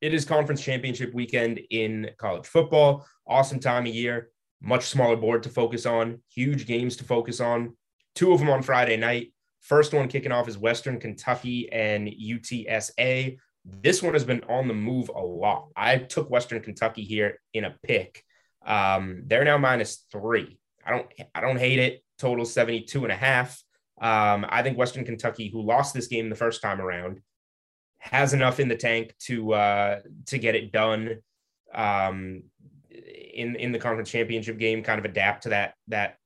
[0.01, 3.07] It is conference championship weekend in college football.
[3.27, 4.31] Awesome time of year.
[4.63, 7.75] Much smaller board to focus on, huge games to focus on
[8.15, 9.33] two of them on Friday night.
[9.61, 13.39] First one kicking off is Western Kentucky and UTSA.
[13.65, 15.69] This one has been on the move a lot.
[15.75, 18.23] I took Western Kentucky here in a pick.
[18.67, 20.59] Um, they're now minus three.
[20.85, 22.03] I don't I don't hate it.
[22.19, 23.63] Total 72 and a half.
[24.01, 27.21] Um, I think Western Kentucky, who lost this game the first time around,
[27.99, 31.21] has enough in the tank to uh, to get it done
[31.75, 32.43] um,
[32.91, 34.83] in in the conference championship game.
[34.83, 36.19] Kind of adapt to that that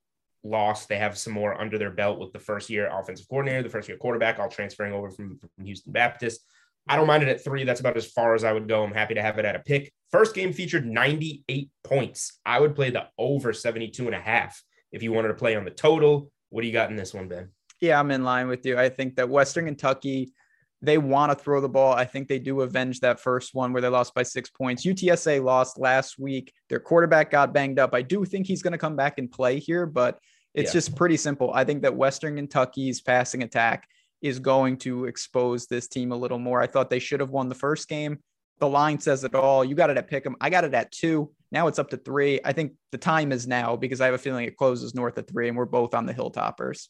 [0.45, 0.87] loss.
[0.87, 3.89] They have some more under their belt with the first year offensive coordinator, the first
[3.89, 6.41] year quarterback, all transferring over from, from Houston Baptist.
[6.89, 7.65] I don't mind it at three.
[7.65, 8.83] That's about as far as I would go.
[8.83, 9.93] I'm happy to have it at a pick.
[10.11, 12.41] First game featured 98 points.
[12.47, 15.65] I would play the over 72 and a half if you wanted to play on
[15.65, 16.31] the total.
[16.49, 17.51] What do you got in this one, Ben?
[17.81, 18.79] Yeah, I'm in line with you.
[18.79, 20.33] I think that Western Kentucky,
[20.81, 21.93] they want to throw the ball.
[21.93, 24.87] I think they do avenge that first one where they lost by six points.
[24.87, 26.53] UTSA lost last week.
[26.69, 27.95] Their quarterback got banged up.
[27.95, 30.19] I do think he's going to come back and play here, but
[30.55, 30.75] it's yeah.
[30.75, 31.53] just pretty simple.
[31.53, 33.89] I think that Western Kentucky's passing attack
[34.23, 36.61] is going to expose this team a little more.
[36.61, 38.19] I thought they should have won the first game.
[38.61, 39.65] The line says it all.
[39.65, 40.37] You got it at pick 'em.
[40.41, 41.33] I got it at two.
[41.53, 42.41] Now it's up to three.
[42.45, 45.27] I think the time is now because I have a feeling it closes north of
[45.27, 46.89] three and we're both on the Hilltoppers.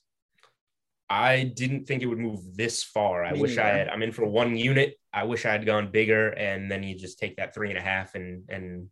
[1.11, 3.25] I didn't think it would move this far.
[3.25, 3.89] I Me wish I had.
[3.89, 4.99] I'm in for one unit.
[5.13, 7.83] I wish I had gone bigger, and then you just take that three and a
[7.83, 8.89] half and and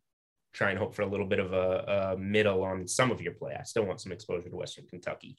[0.55, 3.35] try and hope for a little bit of a, a middle on some of your
[3.35, 3.55] play.
[3.59, 5.37] I still want some exposure to Western Kentucky.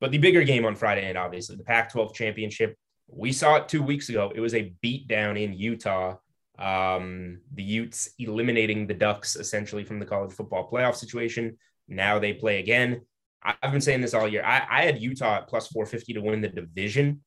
[0.00, 2.76] But the bigger game on Friday night, obviously, the Pac 12 championship.
[3.06, 4.32] We saw it two weeks ago.
[4.34, 6.16] It was a beatdown in Utah.
[6.58, 11.56] Um, the Utes eliminating the Ducks essentially from the college football playoff situation.
[11.88, 13.02] Now they play again.
[13.42, 14.44] I've been saying this all year.
[14.44, 17.22] I, I had Utah at plus 450 to win the division.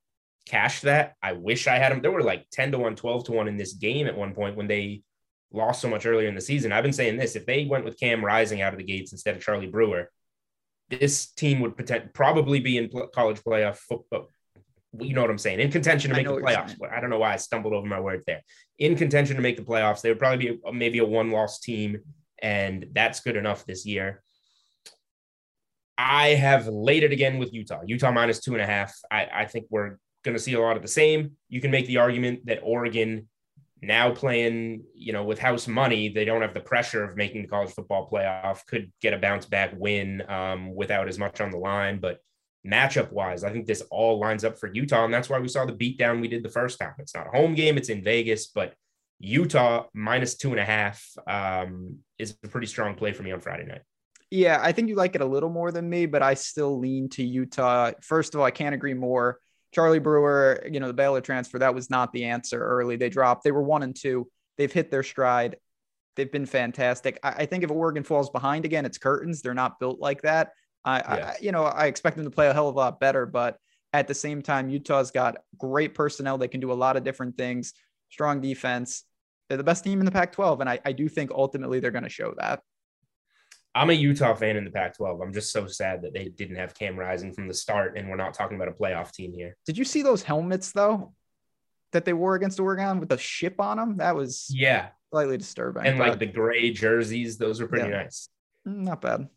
[0.47, 1.13] Cash that.
[1.21, 2.01] I wish I had them.
[2.01, 4.55] There were like 10 to 1, 12 to 1 in this game at one point
[4.55, 5.03] when they
[5.51, 6.71] lost so much earlier in the season.
[6.71, 9.35] I've been saying this if they went with Cam Rising out of the gates instead
[9.35, 10.09] of Charlie Brewer,
[10.89, 14.27] this team would potent- probably be in college playoff football.
[14.99, 15.59] You know what I'm saying?
[15.59, 16.75] In contention to make the playoffs.
[16.91, 18.41] I don't know why I stumbled over my words there.
[18.77, 22.01] In contention to make the playoffs, they would probably be maybe a one loss team,
[22.39, 24.22] and that's good enough this year.
[25.97, 27.81] I have laid it again with Utah.
[27.85, 28.95] Utah minus two and a half.
[29.11, 31.33] I, I think we're going to see a lot of the same.
[31.49, 33.27] You can make the argument that Oregon
[33.81, 37.47] now playing, you know, with house money, they don't have the pressure of making the
[37.47, 41.57] college football playoff, could get a bounce back win um, without as much on the
[41.57, 41.99] line.
[41.99, 42.19] But
[42.65, 45.03] matchup wise, I think this all lines up for Utah.
[45.05, 46.93] And that's why we saw the beatdown we did the first time.
[46.99, 48.73] It's not a home game, it's in Vegas, but
[49.19, 53.41] Utah minus two and a half um, is a pretty strong play for me on
[53.41, 53.81] Friday night.
[54.33, 57.07] Yeah, I think you like it a little more than me, but I still lean
[57.09, 57.91] to Utah.
[58.01, 59.37] First of all, I can't agree more.
[59.71, 62.95] Charlie Brewer, you know, the Baylor transfer, that was not the answer early.
[62.95, 64.27] They dropped, they were one and two.
[64.57, 65.57] They've hit their stride.
[66.15, 67.19] They've been fantastic.
[67.21, 69.43] I, I think if Oregon falls behind again, it's curtains.
[69.43, 70.53] They're not built like that.
[70.83, 71.05] I, yeah.
[71.05, 73.57] I, you know, I expect them to play a hell of a lot better, but
[73.93, 76.39] at the same time, Utah's got great personnel.
[76.39, 77.73] They can do a lot of different things,
[78.09, 79.03] strong defense.
[79.47, 80.59] They're the best team in the Pac 12.
[80.59, 82.61] And I, I do think ultimately they're going to show that.
[83.75, 85.19] I'm a Utah fan in the Pac 12.
[85.19, 88.15] I'm just so sad that they didn't have Cam Rising from the start, and we're
[88.15, 89.55] not talking about a playoff team here.
[89.65, 91.13] Did you see those helmets, though,
[91.91, 93.97] that they wore against Oregon with the ship on them?
[93.97, 95.85] That was yeah, slightly disturbing.
[95.85, 96.09] And but...
[96.09, 98.03] like the gray jerseys, those were pretty yeah.
[98.03, 98.29] nice.
[98.63, 99.27] Not bad.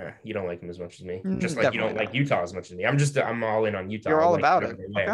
[0.00, 2.04] Uh, you don't like them as much as me, mm, just like you don't not.
[2.04, 2.86] like Utah as much as me.
[2.86, 4.10] I'm just I'm all in on Utah.
[4.10, 4.78] You're all like about it.
[4.96, 5.06] Okay.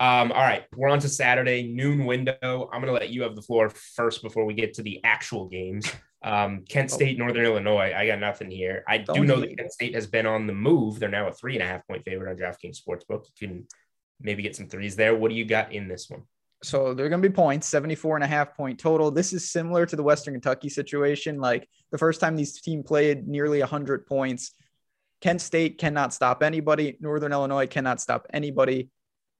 [0.00, 2.68] Um, all right, we're on to Saturday noon window.
[2.72, 5.90] I'm gonna let you have the floor first before we get to the actual games.
[6.24, 6.96] Um, Kent oh.
[6.96, 7.92] State, Northern Illinois.
[7.96, 8.84] I got nothing here.
[8.86, 11.00] I do know that Kent State has been on the move.
[11.00, 13.24] They're now a three and a half point favorite on DraftKings Sportsbook.
[13.40, 13.66] You can
[14.20, 15.16] maybe get some threes there.
[15.16, 16.22] What do you got in this one?
[16.62, 19.10] So they're going to be points, 74 and a half point total.
[19.10, 21.40] This is similar to the Western Kentucky situation.
[21.40, 24.52] Like the first time these team played nearly 100 points.
[25.20, 26.96] Kent State cannot stop anybody.
[27.00, 28.90] Northern Illinois cannot stop anybody.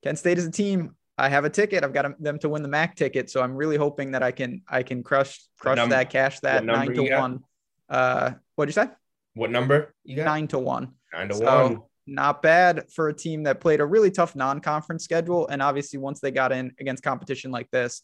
[0.03, 1.85] Kent State is a team I have a ticket.
[1.85, 4.62] I've got them to win the MAC ticket, so I'm really hoping that I can
[4.68, 7.40] I can crush crush number, that, cash that nine to one.
[7.88, 8.90] Uh, what'd you say?
[9.35, 10.25] What number you got?
[10.25, 10.92] Nine to one.
[11.12, 11.83] Nine to so, one.
[12.07, 16.20] Not bad for a team that played a really tough non-conference schedule, and obviously once
[16.20, 18.03] they got in against competition like this,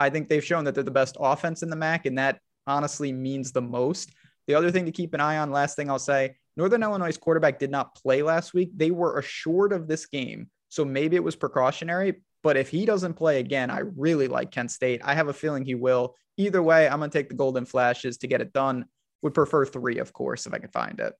[0.00, 3.12] I think they've shown that they're the best offense in the MAC, and that honestly
[3.12, 4.12] means the most.
[4.46, 7.58] The other thing to keep an eye on, last thing I'll say, Northern Illinois' quarterback
[7.58, 8.70] did not play last week.
[8.76, 10.50] They were assured of this game.
[10.68, 14.70] So maybe it was precautionary, but if he doesn't play again, I really like Kent
[14.70, 15.00] State.
[15.02, 16.14] I have a feeling he will.
[16.36, 18.84] Either way, I'm going to take the Golden Flashes to get it done.
[19.22, 21.14] Would prefer three, of course, if I can find it.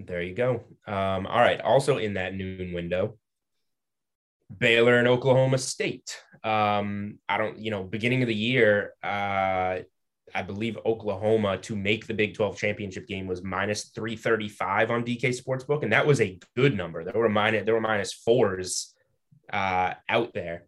[0.00, 0.64] There you go.
[0.88, 1.60] Um, all right.
[1.60, 3.16] Also in that noon window,
[4.58, 6.20] Baylor and Oklahoma State.
[6.42, 9.78] Um, I don't, you know, beginning of the year, uh,
[10.34, 15.40] I believe Oklahoma to make the Big 12 championship game was minus 335 on DK
[15.40, 15.84] Sportsbook.
[15.84, 17.04] And that was a good number.
[17.04, 18.94] There were minus, there were minus fours
[19.52, 20.64] uh, out there.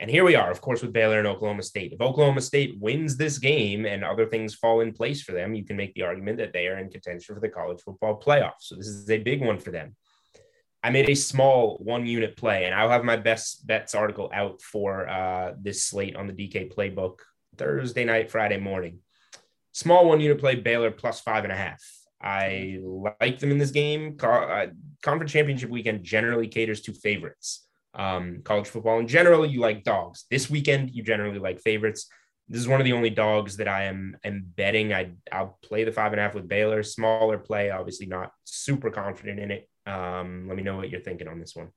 [0.00, 1.92] And here we are, of course, with Baylor and Oklahoma State.
[1.92, 5.64] If Oklahoma State wins this game and other things fall in place for them, you
[5.64, 8.54] can make the argument that they are in contention for the college football playoff.
[8.58, 9.94] So this is a big one for them.
[10.82, 14.60] I made a small one unit play, and I'll have my best bets article out
[14.60, 17.20] for uh, this slate on the DK playbook
[17.56, 18.98] Thursday night, Friday morning.
[19.72, 21.82] Small one unit play, Baylor plus five and a half.
[22.20, 22.80] I
[23.20, 24.16] like them in this game.
[24.20, 24.66] Uh,
[25.02, 30.24] conference championship weekend generally caters to favorites um, college football in general, you like dogs.
[30.30, 32.08] This weekend, you generally like favorites.
[32.48, 34.92] This is one of the only dogs that I am am betting.
[34.92, 36.82] I I'll play the five and a half with Baylor.
[36.82, 39.68] Smaller play, obviously not super confident in it.
[39.86, 41.68] Um, let me know what you're thinking on this one.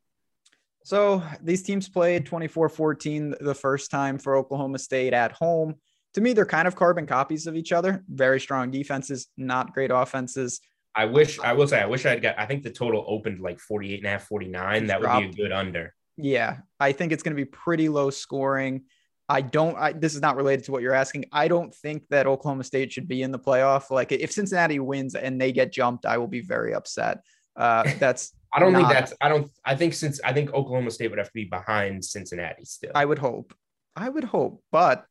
[0.84, 5.76] So these teams played 24-14 the first time for Oklahoma State at home.
[6.14, 8.06] To me, they're kind of carbon copies of each other.
[8.10, 10.62] Very strong defenses, not great offenses.
[10.96, 13.60] I wish I will say I wish I'd got I think the total opened like
[13.60, 14.88] 48 and a half, 49.
[14.88, 15.94] That would be a good under.
[16.18, 18.84] Yeah, I think it's going to be pretty low scoring.
[19.30, 19.78] I don't.
[19.78, 21.26] I, this is not related to what you're asking.
[21.32, 23.92] I don't think that Oklahoma State should be in the playoff.
[23.92, 27.20] Like if Cincinnati wins and they get jumped, I will be very upset.
[27.56, 28.34] Uh, that's.
[28.54, 29.14] I don't not, think that's.
[29.22, 29.52] I don't.
[29.66, 32.92] I think since I think Oklahoma State would have to be behind Cincinnati still.
[32.96, 33.54] I would hope.
[33.96, 35.06] I would hope, but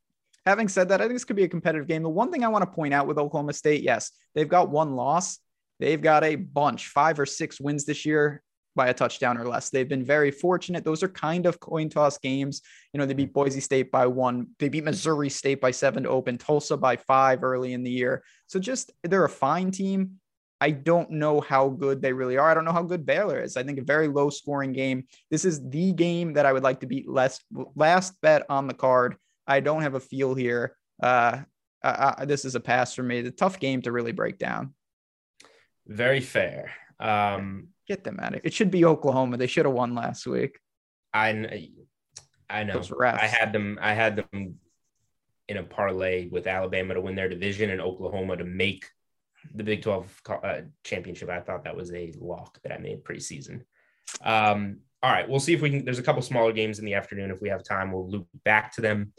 [0.46, 2.02] having said that, I think this could be a competitive game.
[2.02, 4.94] The one thing I want to point out with Oklahoma State, yes, they've got one
[4.94, 5.38] loss.
[5.80, 8.42] They've got a bunch, five or six wins this year
[8.76, 9.70] by a touchdown or less.
[9.70, 10.84] They've been very fortunate.
[10.84, 12.62] Those are kind of coin toss games.
[12.92, 16.10] You know, they beat Boise State by one, they beat Missouri State by seven to
[16.10, 18.22] open, Tulsa by five early in the year.
[18.46, 20.20] So just they're a fine team.
[20.60, 22.50] I don't know how good they really are.
[22.50, 23.56] I don't know how good Baylor is.
[23.56, 25.04] I think a very low scoring game.
[25.30, 27.40] This is the game that I would like to beat less
[27.74, 29.16] last bet on the card.
[29.46, 30.76] I don't have a feel here.
[31.02, 31.40] Uh,
[31.82, 33.20] I, I, this is a pass for me.
[33.20, 34.74] The tough game to really break down.
[35.86, 36.72] Very fair.
[36.98, 38.42] Um, Get them at it.
[38.44, 39.36] It should be Oklahoma.
[39.36, 40.58] They should have won last week.
[41.12, 41.70] I
[42.48, 42.82] I know.
[43.00, 43.78] I had them.
[43.80, 44.58] I had them
[45.48, 48.86] in a parlay with Alabama to win their division and Oklahoma to make
[49.54, 51.28] the Big 12 uh, championship.
[51.28, 53.62] I thought that was a lock that I made preseason.
[54.22, 55.84] Um, all right, we'll see if we can.
[55.84, 57.30] There's a couple smaller games in the afternoon.
[57.30, 59.12] If we have time, we'll loop back to them.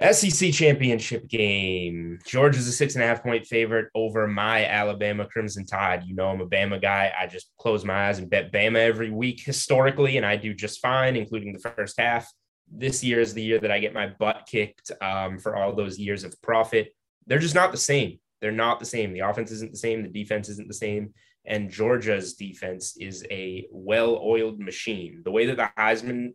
[0.00, 2.18] SEC championship game.
[2.26, 6.04] Georgia's a six and a half point favorite over my Alabama Crimson Tide.
[6.04, 7.12] You know, I'm a Bama guy.
[7.18, 10.80] I just close my eyes and bet Bama every week historically, and I do just
[10.80, 12.26] fine, including the first half.
[12.72, 15.98] This year is the year that I get my butt kicked um, for all those
[15.98, 16.94] years of profit.
[17.26, 18.20] They're just not the same.
[18.40, 19.12] They're not the same.
[19.12, 20.02] The offense isn't the same.
[20.02, 21.12] The defense isn't the same.
[21.44, 25.20] And Georgia's defense is a well oiled machine.
[25.24, 26.32] The way that the Heisman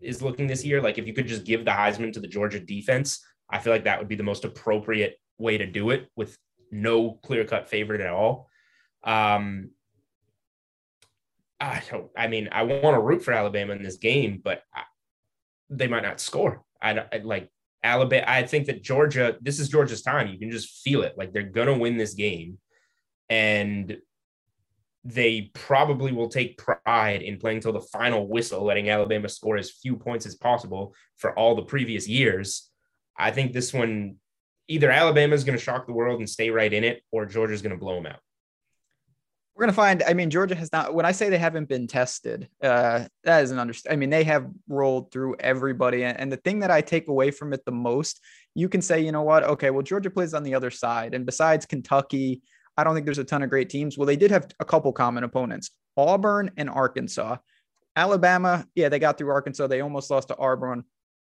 [0.00, 2.60] is looking this year, like if you could just give the Heisman to the Georgia
[2.60, 6.36] defense, I feel like that would be the most appropriate way to do it with
[6.70, 8.48] no clear cut favorite at all.
[9.04, 9.70] Um,
[11.60, 14.82] I don't, I mean, I want to root for Alabama in this game, but I,
[15.70, 16.62] they might not score.
[16.80, 17.50] I, I like
[17.82, 18.24] Alabama.
[18.28, 20.28] I think that Georgia, this is Georgia's time.
[20.28, 21.14] You can just feel it.
[21.16, 22.58] Like they're to win this game.
[23.28, 23.98] And
[25.14, 29.70] they probably will take pride in playing till the final whistle, letting Alabama score as
[29.70, 32.68] few points as possible for all the previous years.
[33.16, 34.16] I think this one,
[34.68, 37.54] either Alabama is going to shock the world and stay right in it, or Georgia
[37.54, 38.20] is going to blow them out.
[39.54, 41.86] We're going to find, I mean, Georgia has not, when I say they haven't been
[41.88, 43.92] tested, uh, that is an understand.
[43.92, 46.04] I mean, they have rolled through everybody.
[46.04, 48.20] And the thing that I take away from it the most,
[48.54, 49.42] you can say, you know what?
[49.42, 51.14] Okay, well, Georgia plays on the other side.
[51.14, 52.42] And besides Kentucky,
[52.78, 53.98] I don't think there's a ton of great teams.
[53.98, 57.36] Well, they did have a couple common opponents Auburn and Arkansas.
[57.96, 59.66] Alabama, yeah, they got through Arkansas.
[59.66, 60.84] They almost lost to Auburn.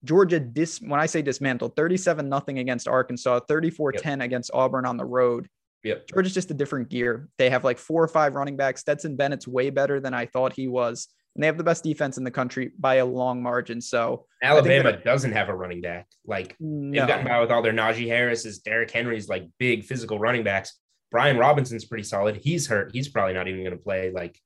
[0.06, 4.02] Georgia, dis, when I say dismantled, 37 nothing against Arkansas, 34 yep.
[4.02, 5.50] 10 against Auburn on the road.
[5.84, 6.08] Yep.
[6.08, 7.28] Georgia's just a different gear.
[7.38, 8.80] They have like four or five running backs.
[8.80, 11.10] Stetson Bennett's way better than I thought he was.
[11.36, 13.82] And they have the best defense in the country by a long margin.
[13.82, 16.08] So Alabama that, doesn't have a running back.
[16.26, 17.00] Like no.
[17.00, 20.80] they've gotten by with all their Najee Harris's, Derrick Henry's like big physical running backs.
[21.13, 22.38] Brian Robinson's pretty solid.
[22.38, 22.89] He's hurt.
[22.91, 24.12] He's probably not even going to play.
[24.12, 24.41] Like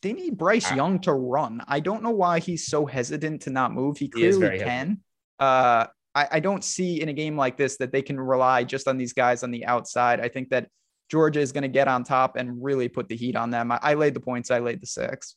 [0.00, 1.60] they need Bryce Young to run.
[1.68, 3.98] I don't know why he's so hesitant to not move.
[3.98, 5.02] He clearly he can.
[5.38, 8.88] Uh, I, I don't see in a game like this that they can rely just
[8.88, 10.20] on these guys on the outside.
[10.20, 10.68] I think that
[11.10, 13.70] Georgia is going to get on top and really put the heat on them.
[13.70, 14.50] I, I laid the points.
[14.50, 15.36] I laid the six.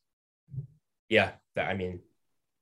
[1.10, 2.00] Yeah, I mean,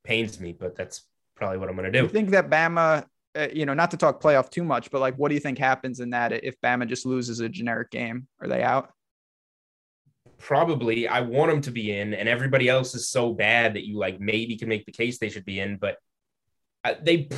[0.03, 1.03] pains me, but that's
[1.35, 2.05] probably what I'm going to do.
[2.05, 3.05] I think that Bama
[3.53, 5.99] you know, not to talk playoff too much, but like, what do you think happens
[5.99, 8.27] in that if Bama just loses a generic game?
[8.41, 8.91] Are they out?
[10.37, 11.07] Probably.
[11.07, 14.19] I want them to be in, and everybody else is so bad that you like
[14.19, 15.97] maybe can make the case they should be in, but
[16.83, 17.29] uh, they,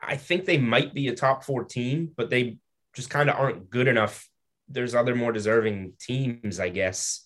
[0.00, 2.58] I think they might be a top four team, but they
[2.94, 4.28] just kind of aren't good enough.
[4.68, 7.25] There's other more deserving teams, I guess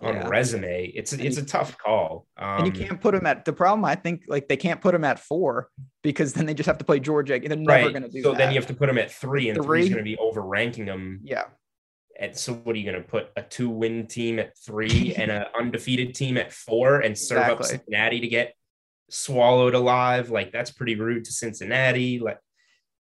[0.00, 0.28] on yeah.
[0.28, 0.92] resume.
[0.94, 2.26] It's and it's you, a tough call.
[2.36, 3.84] Um, and you um, can't put them at the problem.
[3.84, 5.70] I think like they can't put them at four
[6.02, 7.34] because then they just have to play Georgia.
[7.34, 7.92] And They're never right.
[7.92, 8.38] going to do so that.
[8.38, 10.40] then you have to put them at three, and three is going to be over
[10.40, 11.20] ranking them.
[11.24, 11.44] Yeah.
[12.20, 15.30] And so what are you going to put a two win team at three and
[15.30, 17.64] an undefeated team at four and serve exactly.
[17.64, 18.54] up Cincinnati to get
[19.10, 20.30] swallowed alive?
[20.30, 22.18] Like that's pretty rude to Cincinnati.
[22.18, 22.38] Like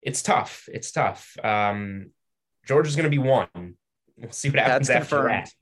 [0.03, 0.69] it's tough.
[0.73, 1.37] It's tough.
[1.43, 2.13] Um,
[2.67, 3.49] Georgia's going to be one.
[4.17, 5.47] We'll see what happens that's after confirmed.
[5.47, 5.53] that.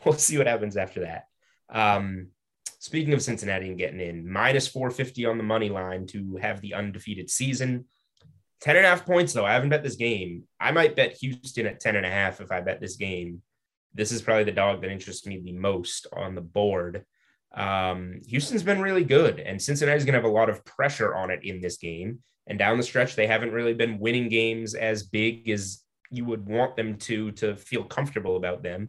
[0.04, 1.24] we'll see what happens after that.
[1.70, 2.28] Um,
[2.78, 6.74] speaking of Cincinnati and getting in, minus 450 on the money line to have the
[6.74, 7.86] undefeated season.
[8.60, 9.46] 10 and a half points, though.
[9.46, 10.44] I haven't bet this game.
[10.58, 13.42] I might bet Houston at 10 and a half if I bet this game.
[13.94, 17.04] This is probably the dog that interests me the most on the board.
[17.54, 21.30] Um, Houston's been really good, and Cincinnati's going to have a lot of pressure on
[21.30, 22.18] it in this game.
[22.46, 26.46] And down the stretch, they haven't really been winning games as big as you would
[26.46, 28.88] want them to to feel comfortable about them.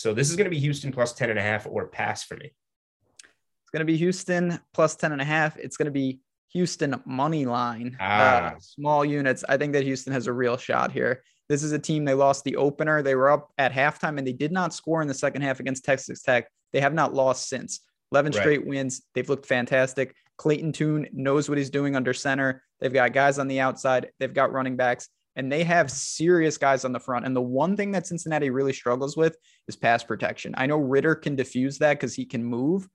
[0.00, 2.34] So this is going to be Houston plus 10 and a half or pass for
[2.34, 2.46] me.
[2.46, 5.58] It's going to be Houston plus 10 and a half.
[5.58, 6.20] It's going to be
[6.54, 8.46] Houston money line, uh, ah.
[8.46, 9.44] uh, small units.
[9.46, 11.22] I think that Houston has a real shot here.
[11.50, 13.02] This is a team they lost the opener.
[13.02, 15.84] They were up at halftime and they did not score in the second half against
[15.84, 16.48] Texas Tech.
[16.72, 17.80] They have not lost since.
[18.12, 18.40] 11 right.
[18.40, 19.02] straight wins.
[19.14, 20.14] They've looked fantastic.
[20.38, 22.62] Clayton Tune knows what he's doing under center.
[22.80, 26.84] They've got guys on the outside, they've got running backs, and they have serious guys
[26.84, 27.24] on the front.
[27.24, 29.36] And the one thing that Cincinnati really struggles with
[29.68, 30.54] is pass protection.
[30.56, 32.88] I know Ridder can diffuse that because he can move.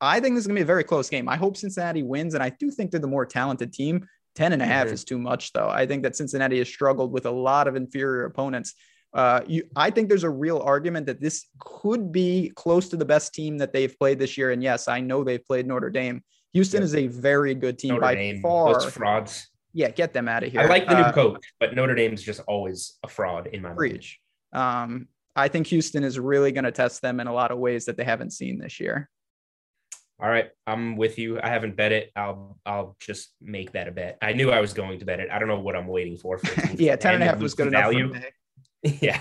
[0.00, 1.28] I think this is going to be a very close game.
[1.28, 4.06] I hope Cincinnati wins, and I do think they're the more talented team.
[4.34, 4.94] 10 and a half mm-hmm.
[4.94, 5.68] is too much, though.
[5.68, 8.74] I think that Cincinnati has struggled with a lot of inferior opponents.
[9.14, 13.04] Uh, you, I think there's a real argument that this could be close to the
[13.04, 14.50] best team that they've played this year.
[14.50, 16.22] And yes, I know they've played Notre Dame.
[16.54, 18.72] Houston is a very good team Notre by Dame, far.
[18.72, 19.48] Those frauds.
[19.74, 20.60] Yeah, get them out of here.
[20.60, 23.72] I like the new uh, coach, but Notre Dame's just always a fraud in my
[23.72, 24.20] breach.
[24.52, 27.86] Um, I think Houston is really going to test them in a lot of ways
[27.86, 29.08] that they haven't seen this year.
[30.22, 31.40] All right, I'm with you.
[31.42, 32.12] I haven't bet it.
[32.14, 34.18] I'll I'll just make that a bet.
[34.22, 35.30] I knew I was going to bet it.
[35.30, 36.38] I don't know what I'm waiting for.
[36.38, 38.10] for yeah, 10 and a half was good value.
[38.10, 38.24] enough.
[39.02, 39.20] yeah.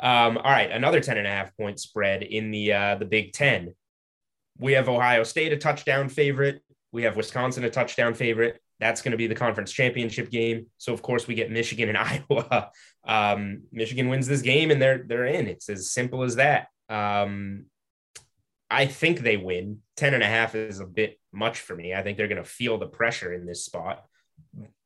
[0.00, 3.32] Um, all right, another 10 and a half point spread in the uh, the Big
[3.32, 3.74] Ten.
[4.58, 6.62] We have Ohio State a touchdown favorite.
[6.90, 8.60] We have Wisconsin a touchdown favorite.
[8.82, 10.66] That's going to be the conference championship game.
[10.78, 11.98] So of course we get Michigan and
[12.30, 12.72] Iowa.
[13.06, 15.46] Um, Michigan wins this game and they're they're in.
[15.46, 16.66] It's as simple as that.
[16.88, 17.66] Um,
[18.68, 19.78] I think they win.
[19.98, 21.94] 10 and a half is a bit much for me.
[21.94, 24.04] I think they're going to feel the pressure in this spot.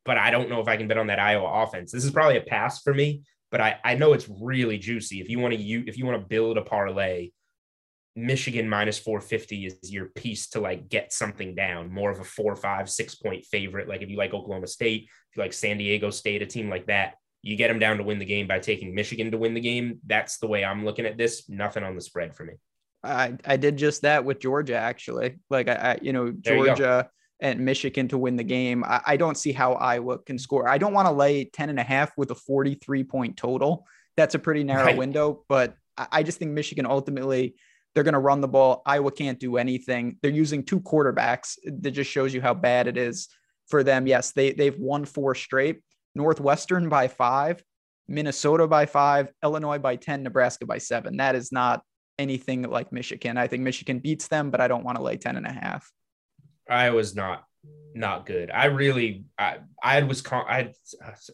[0.05, 1.90] But I don't know if I can bet on that Iowa offense.
[1.90, 5.22] This is probably a pass for me, but I, I know it's really juicy.
[5.22, 7.30] If you want to you if you want to build a parlay,
[8.17, 12.57] Michigan minus 450 is your piece to like get something down, more of a four,
[12.57, 13.89] five, six point favorite.
[13.89, 16.87] Like if you like Oklahoma State, if you like San Diego State, a team like
[16.87, 19.61] that, you get them down to win the game by taking Michigan to win the
[19.61, 20.01] game.
[20.07, 21.49] That's the way I'm looking at this.
[21.49, 22.55] Nothing on the spread for me.
[23.05, 25.37] I, I did just that with Georgia, actually.
[25.51, 28.83] Like, I, I you know, Georgia you and Michigan to win the game.
[28.85, 30.69] I, I don't see how Iowa can score.
[30.69, 33.87] I don't want to lay 10 and a half with a 43 point total.
[34.17, 34.97] That's a pretty narrow right.
[34.97, 37.57] window, but I, I just think Michigan ultimately
[37.97, 38.82] they're going to run the ball.
[38.84, 40.18] Iowa can't do anything.
[40.20, 41.57] They're using two quarterbacks.
[41.64, 43.28] That just shows you how bad it is
[43.68, 44.07] for them.
[44.07, 45.80] Yes, they they've won four straight.
[46.14, 47.64] Northwestern by five,
[48.07, 51.16] Minnesota by five, Illinois by 10, Nebraska by seven.
[51.16, 51.80] That is not
[52.18, 53.38] anything like Michigan.
[53.38, 55.90] I think Michigan beats them, but I don't want to lay 10 and a half.
[56.68, 57.44] I was not
[57.94, 58.51] not good.
[58.51, 60.74] I really I, I had Wisconsin I had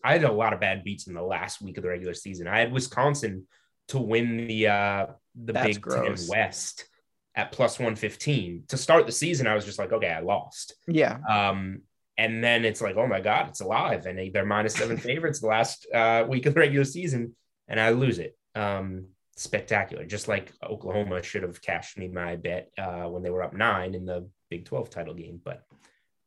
[0.04, 2.46] I had a lot of bad beats in the last week of the regular season.
[2.46, 3.48] I had Wisconsin
[3.88, 6.26] to win the uh the That's Big gross.
[6.26, 6.88] Ten West
[7.34, 8.64] at plus 115.
[8.68, 10.74] To start the season, I was just like, okay, I lost.
[10.86, 11.18] Yeah.
[11.28, 11.82] Um,
[12.18, 14.04] and then it's like, oh my God, it's alive.
[14.06, 17.34] And they're minus seven favorites the last uh, week of the regular season,
[17.68, 18.36] and I lose it.
[18.54, 19.06] Um,
[19.36, 20.04] spectacular.
[20.04, 23.94] Just like Oklahoma should have cashed me my bet uh, when they were up nine
[23.94, 25.62] in the Big 12 title game, but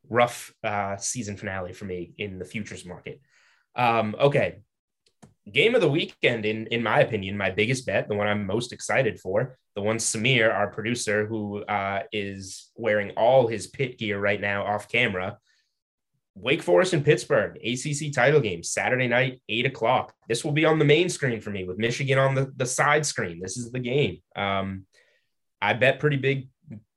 [0.09, 3.21] rough uh, season finale for me in the futures market.
[3.75, 4.61] Um, okay,
[5.51, 8.73] game of the weekend, in in my opinion, my biggest bet, the one I'm most
[8.73, 14.19] excited for, the one Samir, our producer, who uh, is wearing all his pit gear
[14.19, 15.37] right now off camera.
[16.37, 20.13] Wake Forest and Pittsburgh, ACC title game, Saturday night, eight o'clock.
[20.27, 23.05] This will be on the main screen for me with Michigan on the, the side
[23.05, 23.39] screen.
[23.41, 24.17] This is the game.
[24.35, 24.85] Um,
[25.61, 26.49] I bet pretty big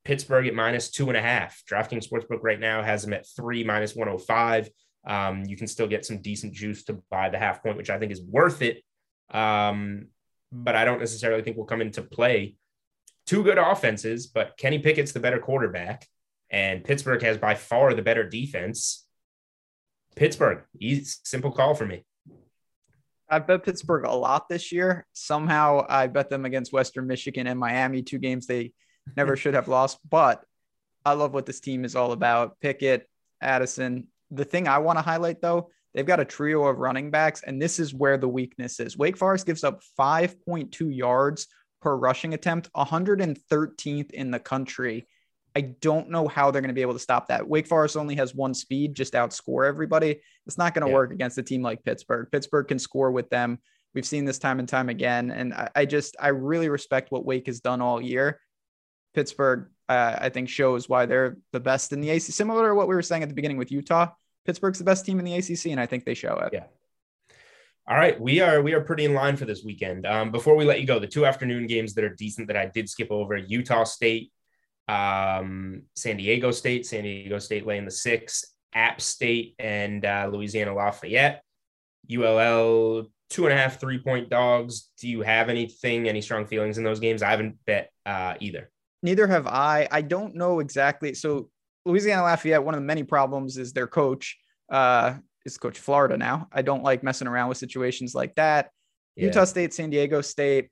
[0.05, 1.62] Pittsburgh at minus two and a half.
[1.70, 4.68] DraftKings Sportsbook right now has them at three minus 105.
[5.07, 7.99] Um, you can still get some decent juice to buy the half point, which I
[7.99, 8.82] think is worth it.
[9.30, 10.09] Um,
[10.53, 12.57] but I don't necessarily think will come into play.
[13.26, 16.07] Two good offenses, but Kenny Pickett's the better quarterback,
[16.51, 19.07] and Pittsburgh has by far the better defense.
[20.16, 22.05] Pittsburgh, easy, simple call for me.
[23.30, 25.07] I bet Pittsburgh a lot this year.
[25.12, 28.72] Somehow I bet them against Western Michigan and Miami, two games they
[29.16, 29.99] never should have lost.
[30.09, 30.42] But
[31.05, 32.59] I love what this team is all about.
[32.61, 33.07] Pickett,
[33.40, 37.43] Addison, the thing I want to highlight though, they've got a trio of running backs,
[37.43, 38.97] and this is where the weakness is.
[38.97, 41.47] Wake Forest gives up 5.2 yards
[41.81, 45.07] per rushing attempt, 113th in the country.
[45.57, 47.49] I don't know how they're going to be able to stop that.
[47.49, 50.20] Wake Forest only has one speed, just outscore everybody.
[50.47, 50.95] It's not going to yeah.
[50.95, 52.29] work against a team like Pittsburgh.
[52.31, 53.59] Pittsburgh can score with them.
[53.95, 55.31] We've seen this time and time again.
[55.31, 58.41] And I, I just, I really respect what Wake has done all year.
[59.14, 62.22] Pittsburgh, uh, I think, shows why they're the best in the ACC.
[62.22, 64.09] Similar to what we were saying at the beginning with Utah,
[64.45, 66.51] Pittsburgh's the best team in the ACC, and I think they show it.
[66.53, 66.64] Yeah.
[67.89, 70.07] All right, we are we are pretty in line for this weekend.
[70.07, 72.66] Um, before we let you go, the two afternoon games that are decent that I
[72.66, 74.30] did skip over: Utah State,
[74.89, 76.86] um, San Diego State.
[76.86, 78.45] San Diego State laying the six.
[78.74, 81.43] App State and uh, Louisiana Lafayette.
[82.11, 84.91] ULL two and a half three point dogs.
[85.01, 87.22] Do you have anything, any strong feelings in those games?
[87.22, 88.70] I haven't bet uh, either.
[89.03, 89.88] Neither have I.
[89.90, 91.14] I don't know exactly.
[91.14, 91.51] So
[91.84, 94.36] Louisiana Lafayette, one of the many problems is their coach
[94.70, 96.49] uh, is coach Florida now.
[96.53, 98.70] I don't like messing around with situations like that.
[99.16, 99.26] Yeah.
[99.26, 100.70] Utah State, San Diego State.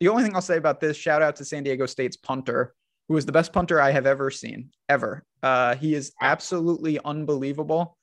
[0.00, 2.74] The only thing I'll say about this, shout out to San Diego State's punter.
[3.08, 5.22] who is the best punter I have ever seen, ever.
[5.42, 7.96] Uh, he is absolutely unbelievable.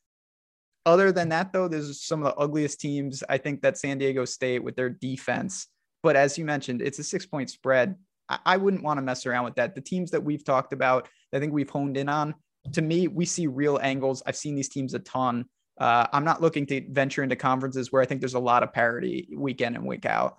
[0.85, 3.23] Other than that, though, there's some of the ugliest teams.
[3.29, 5.67] I think that San Diego State with their defense.
[6.01, 7.95] But as you mentioned, it's a six point spread.
[8.29, 9.75] I, I wouldn't want to mess around with that.
[9.75, 12.35] The teams that we've talked about, I think we've honed in on.
[12.73, 14.23] To me, we see real angles.
[14.25, 15.45] I've seen these teams a ton.
[15.77, 18.71] Uh, I'm not looking to venture into conferences where I think there's a lot of
[18.71, 20.35] parity week in and week out.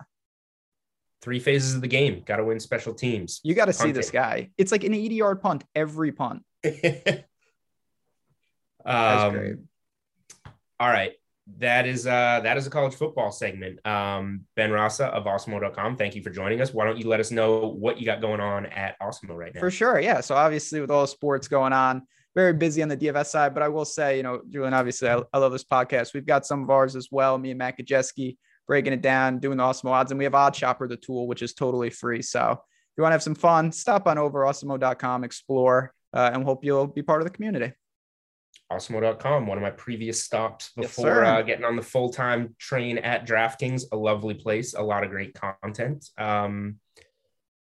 [1.21, 2.23] Three phases of the game.
[2.25, 3.41] Got to win special teams.
[3.43, 4.51] You got to see this guy.
[4.57, 6.43] It's like an 80 yard punt every punt.
[8.85, 9.55] um, great.
[10.79, 11.13] All right.
[11.59, 13.85] That is uh that is a college football segment.
[13.85, 15.95] Um, Ben Rasa of Awesemo.com.
[15.95, 16.73] Thank you for joining us.
[16.73, 19.59] Why don't you let us know what you got going on at Awesemo right now?
[19.59, 19.99] For sure.
[19.99, 20.21] Yeah.
[20.21, 22.01] So obviously with all the sports going on,
[22.33, 25.21] very busy on the DFS side, but I will say, you know, Julian, obviously I,
[25.31, 26.13] I love this podcast.
[26.13, 27.37] We've got some of ours as well.
[27.37, 28.37] Me and Matt Kajeski
[28.67, 31.41] breaking it down, doing the Awesemo odds, and we have Odd Shopper, the tool, which
[31.41, 32.21] is totally free.
[32.21, 36.43] So if you want to have some fun, stop on over awesemo.com, explore, uh, and
[36.43, 37.73] hope you'll be part of the community.
[38.71, 42.97] Awesemo.com, one of my previous stops before yes, uh, getting on the full time train
[42.97, 43.83] at DraftKings.
[43.91, 46.09] A lovely place, a lot of great content.
[46.17, 46.77] Um,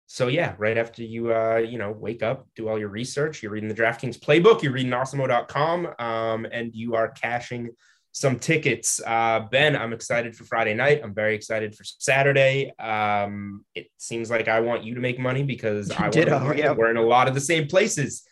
[0.06, 3.52] so yeah, right after you uh, you know wake up, do all your research, you're
[3.52, 7.70] reading the DraftKings playbook, you're reading Awesemo.com, um, and you are cashing
[8.12, 9.00] some tickets.
[9.04, 11.00] Uh, ben, I'm excited for Friday night.
[11.02, 12.72] I'm very excited for Saturday.
[12.78, 16.76] Um, it seems like I want you to make money because I want yep.
[16.76, 18.22] we're in a lot of the same places.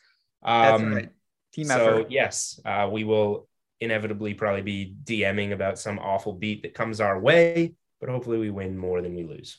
[0.43, 1.09] Um, That's right.
[1.53, 2.11] Team so effort.
[2.11, 3.49] yes, uh, we will
[3.81, 8.51] inevitably probably be DMing about some awful beat that comes our way, but hopefully we
[8.51, 9.59] win more than we lose.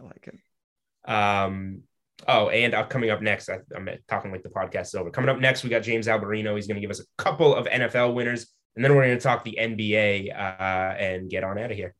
[0.00, 1.10] I like it.
[1.10, 1.82] Um,
[2.26, 5.10] oh, and uh, coming up next, I, am talking like the podcast is over.
[5.10, 6.56] Coming up next, we got James Alberino.
[6.56, 8.46] He's going to give us a couple of NFL winners,
[8.76, 11.94] and then we're going to talk the NBA uh, and get on out of here.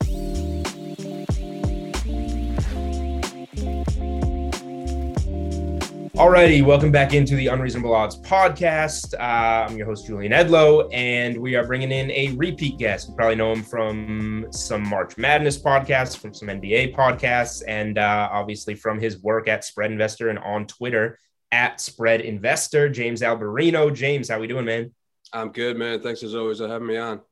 [6.20, 9.14] Alrighty, welcome back into the Unreasonable Odds podcast.
[9.14, 13.08] Uh, I'm your host, Julian Edlow, and we are bringing in a repeat guest.
[13.08, 18.28] You probably know him from some March Madness podcasts, from some NBA podcasts, and uh,
[18.30, 21.18] obviously from his work at Spread Investor and on Twitter
[21.52, 22.90] at Spread Investor.
[22.90, 23.92] James Alberino.
[23.92, 24.92] James, how we doing, man?
[25.32, 26.02] I'm good, man.
[26.02, 27.22] Thanks as always for having me on.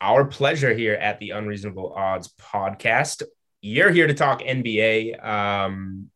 [0.00, 3.24] Our pleasure here at the Unreasonable Odds podcast.
[3.60, 5.22] You're here to talk NBA.
[5.22, 6.10] Um,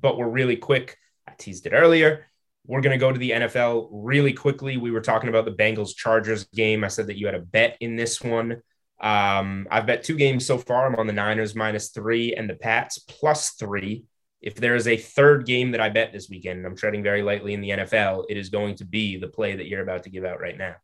[0.00, 0.96] but we're really quick.
[1.28, 2.26] I teased it earlier.
[2.66, 4.76] We're going to go to the NFL really quickly.
[4.76, 6.84] We were talking about the Bengals Chargers game.
[6.84, 8.62] I said that you had a bet in this one.
[9.00, 10.86] Um, I've bet two games so far.
[10.86, 14.04] I'm on the Niners minus three and the Pats plus three.
[14.42, 17.54] If there is a third game that I bet this weekend, I'm treading very lightly
[17.54, 20.24] in the NFL, it is going to be the play that you're about to give
[20.24, 20.76] out right now.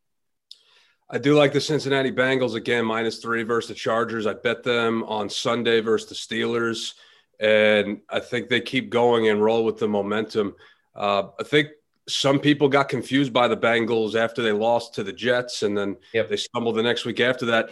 [1.08, 4.26] I do like the Cincinnati Bengals again, minus three versus the Chargers.
[4.26, 6.94] I bet them on Sunday versus the Steelers
[7.40, 10.54] and I think they keep going and roll with the momentum.
[10.94, 11.68] Uh, I think
[12.08, 15.96] some people got confused by the Bengals after they lost to the Jets, and then
[16.12, 16.28] yep.
[16.28, 17.70] they stumbled the next week after that.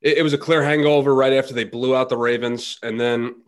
[0.00, 3.42] It, it, was a clear hangover right after they blew out the Ravens, and then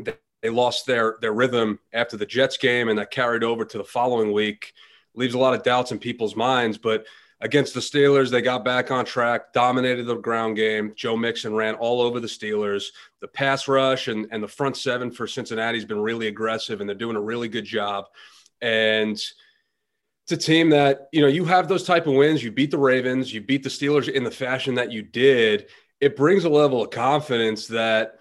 [0.00, 3.78] they, they lost their their rhythm after the Jets game, and that carried over to
[3.78, 4.72] the following week.
[5.14, 7.06] Leaves a lot of doubts in people's minds, but
[7.40, 10.92] against the Steelers, they got back on track, dominated the ground game.
[10.96, 12.86] Joe Mixon ran all over the Steelers.
[13.20, 16.88] The pass rush and, and the front seven for Cincinnati has been really aggressive, and
[16.88, 18.06] they're doing a really good job.
[18.62, 22.42] And it's a team that, you know, you have those type of wins.
[22.42, 25.68] You beat the Ravens, you beat the Steelers in the fashion that you did.
[26.00, 28.18] It brings a level of confidence that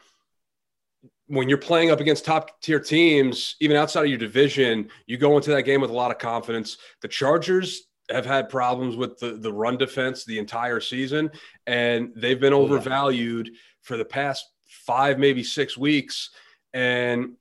[1.28, 5.36] when you're playing up against top tier teams, even outside of your division, you go
[5.36, 6.78] into that game with a lot of confidence.
[7.01, 11.32] The Chargers, have had problems with the, the run defense the entire season,
[11.66, 13.51] and they've been overvalued
[13.82, 16.30] for the past five, maybe six weeks.
[16.74, 17.34] And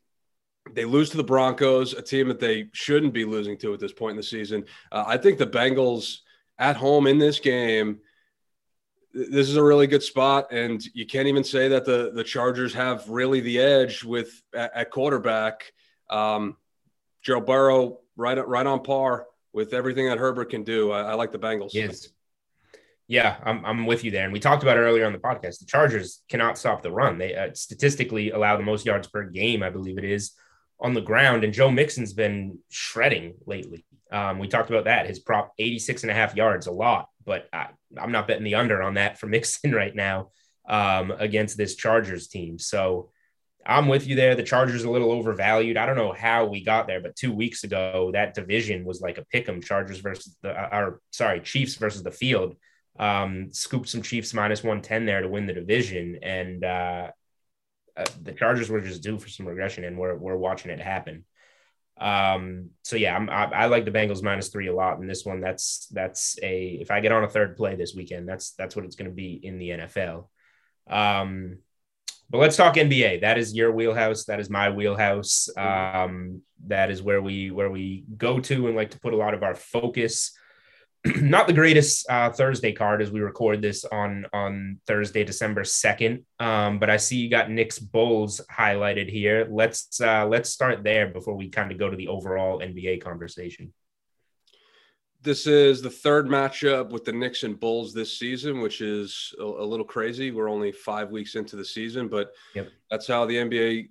[0.73, 3.93] they lose to the Broncos, a team that they shouldn't be losing to at this
[3.93, 4.65] point in the season.
[4.91, 6.19] Uh, I think the Bengals
[6.59, 8.01] at home in this game,
[9.13, 12.75] this is a really good spot, and you can't even say that the the Chargers
[12.75, 15.73] have really the edge with at, at quarterback.
[16.11, 16.57] Um,
[17.23, 20.91] Joe Burrow right right on par with everything that Herbert can do.
[20.91, 21.71] I, I like the Bengals.
[21.73, 22.09] Yes.
[23.07, 24.25] Yeah, I'm, I'm with you there.
[24.25, 25.61] And we talked about earlier on the podcast.
[25.61, 27.19] The Chargers cannot stop the run.
[27.19, 30.33] They uh, statistically allow the most yards per game, I believe it is,
[30.81, 31.45] on the ground.
[31.45, 33.85] And Joe Mixon's been shredding lately.
[34.11, 35.07] Um, we talked about that.
[35.07, 38.55] His prop 86 and a half yards, a lot, but I, am not betting the
[38.57, 40.31] under on that for Mixon right now
[40.69, 42.59] um, against this Chargers team.
[42.59, 43.11] So
[43.67, 44.35] I'm with you there.
[44.35, 45.77] The Chargers a little overvalued.
[45.77, 49.19] I don't know how we got there, but two weeks ago, that division was like
[49.19, 52.57] a pick 'em Chargers versus the, uh, or sorry, Chiefs versus the field.
[52.99, 56.19] Um, scooped some Chiefs minus 110 there to win the division.
[56.23, 57.11] And uh,
[57.97, 61.25] uh, the Chargers were just due for some regression, and we're, we're watching it happen.
[61.97, 65.41] Um, so yeah, I, I like the Bengals minus three a lot in this one.
[65.41, 68.85] That's that's a if I get on a third play this weekend, that's that's what
[68.85, 70.29] it's going to be in the NFL.
[70.89, 71.59] Um,
[72.31, 73.21] but let's talk NBA.
[73.21, 74.25] That is your wheelhouse.
[74.25, 75.49] That is my wheelhouse.
[75.57, 79.35] Um, that is where we where we go to and like to put a lot
[79.35, 80.37] of our focus.
[81.21, 86.25] Not the greatest uh, Thursday card as we record this on on Thursday, December second.
[86.41, 89.47] Um, but I see you got Knicks Bulls highlighted here.
[89.51, 93.73] Let's uh, let's start there before we kind of go to the overall NBA conversation.
[95.25, 99.43] This is the third matchup with the Knicks and Bulls this season, which is a,
[99.43, 100.31] a little crazy.
[100.31, 102.69] We're only five weeks into the season, but yep.
[102.91, 103.89] that's how the NBA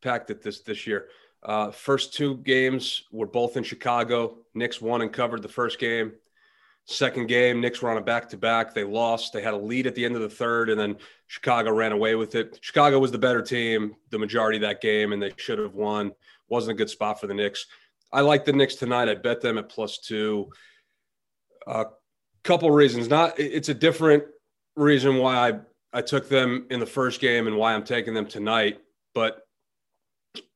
[0.00, 1.06] packed it this this year.
[1.44, 4.38] Uh, first two games were both in Chicago.
[4.52, 6.10] Knicks won and covered the first game.
[6.86, 8.74] Second game, Knicks were on a back to back.
[8.74, 9.32] They lost.
[9.32, 10.96] They had a lead at the end of the third, and then
[11.28, 12.58] Chicago ran away with it.
[12.62, 16.10] Chicago was the better team the majority of that game, and they should have won.
[16.48, 17.66] Wasn't a good spot for the Knicks.
[18.12, 19.08] I like the Knicks tonight.
[19.08, 20.50] I bet them at plus two.
[21.66, 21.86] A
[22.44, 23.08] couple reasons.
[23.08, 24.24] Not it's a different
[24.76, 25.60] reason why I
[25.92, 28.78] I took them in the first game and why I'm taking them tonight.
[29.14, 29.42] But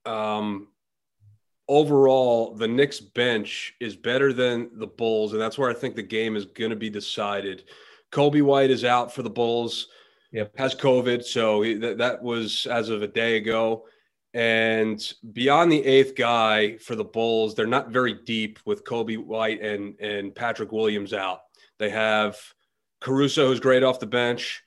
[0.05, 0.69] um,
[1.69, 6.03] overall, the Knicks bench is better than the Bulls, and that's where I think the
[6.03, 7.65] game is going to be decided.
[8.13, 9.89] Coby White is out for the Bulls.
[10.33, 10.59] Yep.
[10.59, 13.85] Has COVID, so he, that was as of a day ago.
[14.37, 19.62] And beyond the eighth guy for the Bulls, they're not very deep with Coby White
[19.62, 21.41] and, and Patrick Williams out.
[21.78, 22.39] They have
[23.01, 24.62] Caruso, who's great off the bench,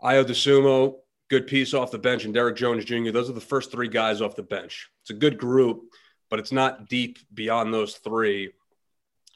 [0.00, 0.94] Ayo Dosunmu,
[1.28, 3.10] good piece off the bench, and Derrick Jones Jr.
[3.10, 4.88] Those are the first three guys off the bench.
[5.02, 5.82] It's a good group,
[6.30, 8.52] but it's not deep beyond those three.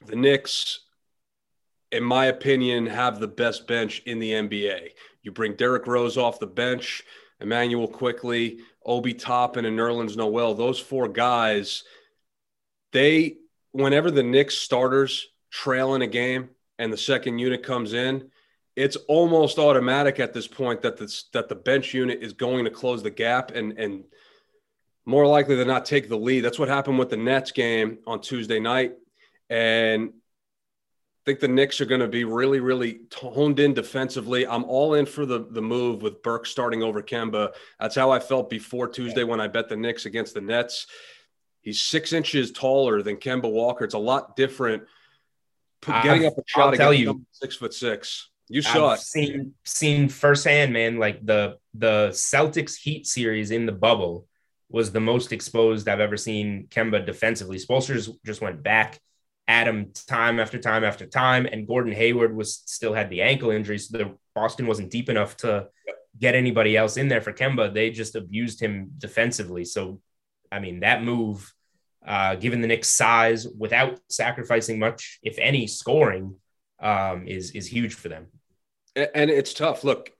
[0.05, 0.79] The Knicks,
[1.91, 4.91] in my opinion, have the best bench in the NBA.
[5.23, 7.03] You bring Derrick Rose off the bench,
[7.43, 11.83] Immanuel Quickley, Obi Toppin, and Nerlens Noel, those four guys,
[12.91, 13.37] they,
[13.71, 18.29] whenever the Knicks starters trail in a game and the second unit comes in,
[18.75, 22.71] it's almost automatic at this point that the, that the bench unit is going to
[22.71, 24.03] close the gap and, and
[25.05, 26.41] more likely than not take the lead.
[26.41, 28.93] That's what happened with the Nets game on Tuesday night.
[29.49, 30.13] And
[31.25, 34.45] think the Knicks are going to be really, really honed in defensively.
[34.45, 37.53] I'm all in for the the move with Burke starting over Kemba.
[37.79, 40.87] That's how I felt before Tuesday when I bet the Knicks against the Nets.
[41.61, 43.85] He's six inches taller than Kemba Walker.
[43.85, 44.83] It's a lot different.
[45.81, 48.29] Getting up a shot I'll tell you, six foot six.
[48.49, 49.01] You saw I've it.
[49.01, 50.97] Seen seen firsthand, man.
[50.97, 54.27] Like the the Celtics Heat series in the bubble
[54.69, 57.57] was the most exposed I've ever seen Kemba defensively.
[57.57, 58.99] Spoelstra just went back
[59.47, 61.45] him time after time after time.
[61.45, 65.37] And Gordon Hayward was still had the ankle injury, so the Boston wasn't deep enough
[65.37, 65.67] to
[66.19, 67.73] get anybody else in there for Kemba.
[67.73, 69.65] They just abused him defensively.
[69.65, 69.99] So,
[70.51, 71.51] I mean, that move,
[72.05, 76.35] uh, given the Knicks' size, without sacrificing much, if any, scoring,
[76.79, 78.27] um, is is huge for them.
[78.95, 79.83] And it's tough.
[79.83, 80.11] Look,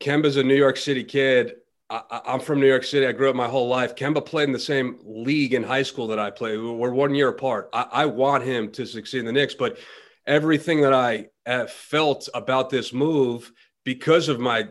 [0.00, 1.54] Kemba's a New York City kid.
[1.88, 3.06] I, am from New York City.
[3.06, 3.94] I grew up my whole life.
[3.94, 6.58] Kemba played in the same league in high school that I played.
[6.58, 7.68] We're one year apart.
[7.72, 9.78] I, I want him to succeed in the Knicks, but
[10.26, 13.52] everything that I have felt about this move
[13.84, 14.68] because of my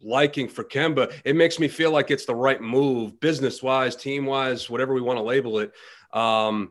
[0.00, 4.24] liking for Kemba, it makes me feel like it's the right move, business wise, team
[4.24, 5.72] wise, whatever we want to label it.
[6.12, 6.70] Um,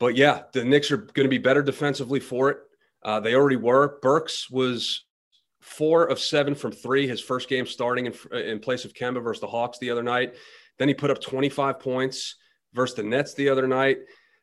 [0.00, 2.58] but yeah, the Knicks are going to be better defensively for it.
[3.02, 3.98] Uh, they already were.
[4.00, 5.04] Burks was
[5.62, 9.40] four of seven from three, his first game starting in, in place of Kemba versus
[9.40, 10.34] the Hawks the other night.
[10.78, 12.36] Then he put up 25 points
[12.72, 13.98] versus the Nets the other night.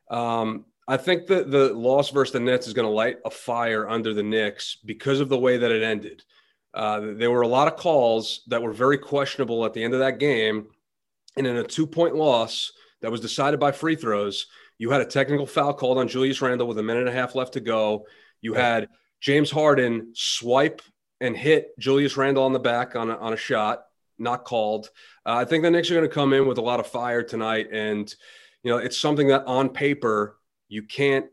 [0.10, 3.88] Um, I think that the loss versus the Nets is going to light a fire
[3.88, 6.24] under the Knicks because of the way that it ended.
[6.74, 10.00] Uh, there were a lot of calls that were very questionable at the end of
[10.00, 10.68] that game.
[11.38, 14.48] And in a two point loss that was decided by free throws,
[14.78, 17.36] you had a technical foul called on Julius Randle with a minute and a half
[17.36, 18.06] left to go.
[18.42, 18.88] You had
[19.22, 20.82] James Harden swipe
[21.22, 23.84] and hit Julius Randle on the back on a, on a shot,
[24.18, 24.90] not called.
[25.26, 27.24] Uh, I think the Knicks are going to come in with a lot of fire
[27.24, 28.14] tonight, and
[28.64, 31.26] you know it's something that on paper you can't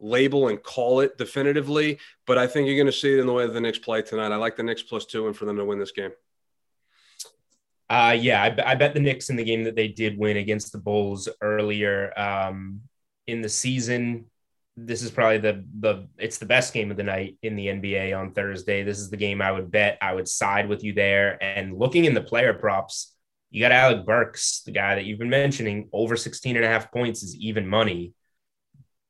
[0.00, 3.32] label and call it definitively, but I think you're going to see it in the
[3.32, 4.32] way that the Knicks play tonight.
[4.32, 6.10] I like the Knicks plus two and for them to win this game.
[7.88, 10.72] Uh, yeah, I, I, bet the Knicks in the game that they did win against
[10.72, 12.80] the Bulls earlier um,
[13.26, 14.26] in the season
[14.76, 18.18] this is probably the the it's the best game of the night in the NBA
[18.18, 18.82] on Thursday.
[18.82, 19.98] This is the game I would bet.
[20.02, 21.40] I would side with you there.
[21.42, 23.14] And looking in the player props,
[23.50, 26.90] you got Alec Burks, the guy that you've been mentioning, over 16 and a half
[26.90, 28.14] points is even money.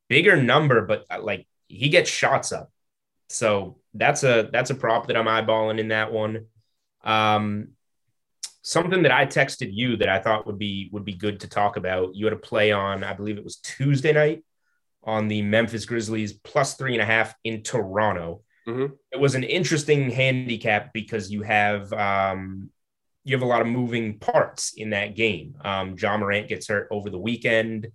[0.09, 2.71] Bigger number, but uh, like he gets shots up.
[3.31, 6.47] So that's a that's a prop that I'm eyeballing in that one.
[7.03, 7.69] Um
[8.61, 11.79] something that I texted you that I thought would be would be good to talk
[11.79, 12.15] about.
[12.15, 14.43] You had a play on, I believe it was Tuesday night
[15.05, 18.43] on the Memphis Grizzlies plus three and a half in Toronto.
[18.67, 18.95] Mm-hmm.
[19.13, 22.71] It was an interesting handicap because you have um,
[23.25, 25.57] you have a lot of moving parts in that game.
[25.65, 27.89] Um, Ja Morant gets hurt over the weekend.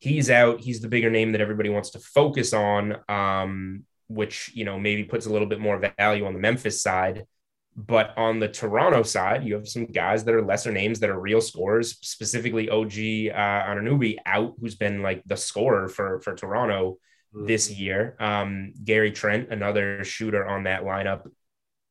[0.00, 0.60] He's out.
[0.60, 5.04] He's the bigger name that everybody wants to focus on, um, which you know maybe
[5.04, 7.26] puts a little bit more value on the Memphis side.
[7.74, 11.18] But on the Toronto side, you have some guys that are lesser names that are
[11.18, 16.98] real scorers, specifically OG uh, Anunoby out, who's been like the scorer for for Toronto
[17.34, 17.46] mm-hmm.
[17.46, 18.14] this year.
[18.20, 21.26] Um, Gary Trent, another shooter on that lineup,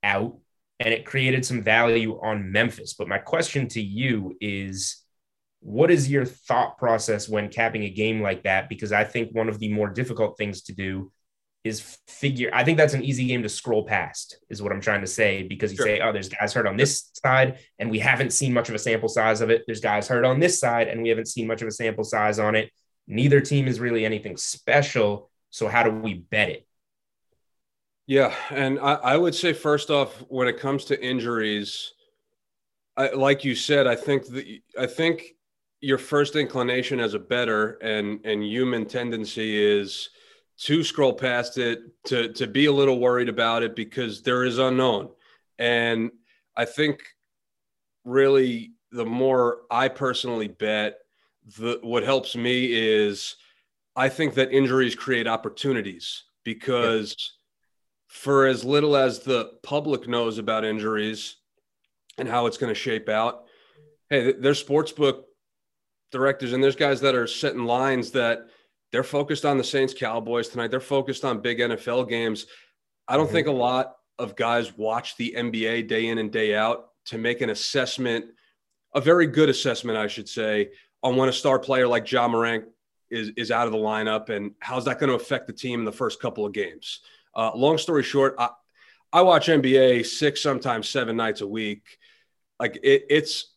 [0.04, 0.38] out,
[0.80, 2.94] and it created some value on Memphis.
[2.94, 5.04] But my question to you is,
[5.62, 8.70] what is your thought process when capping a game like that?
[8.70, 11.12] Because I think one of the more difficult things to do
[11.64, 12.50] is figure.
[12.54, 15.44] I think that's an easy game to scroll past, is what I'm trying to say.
[15.44, 15.86] Because you sure.
[15.86, 18.80] say, oh, there's guys hurt on this side, and we haven't seen much of a
[18.80, 19.64] sample size of it.
[19.68, 22.40] There's guys hurt on this side, and we haven't seen much of a sample size
[22.40, 22.72] on it.
[23.08, 25.30] Neither team is really anything special.
[25.50, 26.68] So how do we bet it?
[28.08, 31.94] Yeah, and I, I would say first off, when it comes to injuries,
[32.98, 35.36] I, like you said, I think the I think
[35.80, 40.10] your first inclination as a bettor and and human tendency is
[40.62, 44.60] to scroll past it, to to be a little worried about it because there is
[44.60, 45.10] unknown.
[45.58, 46.12] And
[46.56, 47.02] I think
[48.06, 51.00] really the more I personally bet,
[51.58, 53.36] the what helps me is
[53.96, 58.20] I think that injuries create opportunities because yeah.
[58.20, 61.38] for as little as the public knows about injuries
[62.20, 63.46] and how it's going to shape out,
[64.12, 65.26] hey, there's sports book
[66.12, 68.48] directors and there's guys that are setting lines that–
[68.92, 70.72] they're focused on the Saints Cowboys tonight.
[70.72, 72.46] They're focused on big NFL games.
[73.08, 73.36] I don't mm-hmm.
[73.36, 77.42] think a lot of guys watch the NBA day in and day out to make
[77.42, 78.26] an assessment,
[78.94, 80.72] a very good assessment, I should say,
[81.02, 82.66] on when a star player like Ja Morant
[83.10, 85.86] is, is out of the lineup and how's that going to affect the team in
[85.86, 87.00] the first couple of games.
[87.36, 88.50] Uh, long story short, I,
[89.12, 91.98] I watch NBA six, sometimes seven nights a week.
[92.60, 93.51] Like it, it's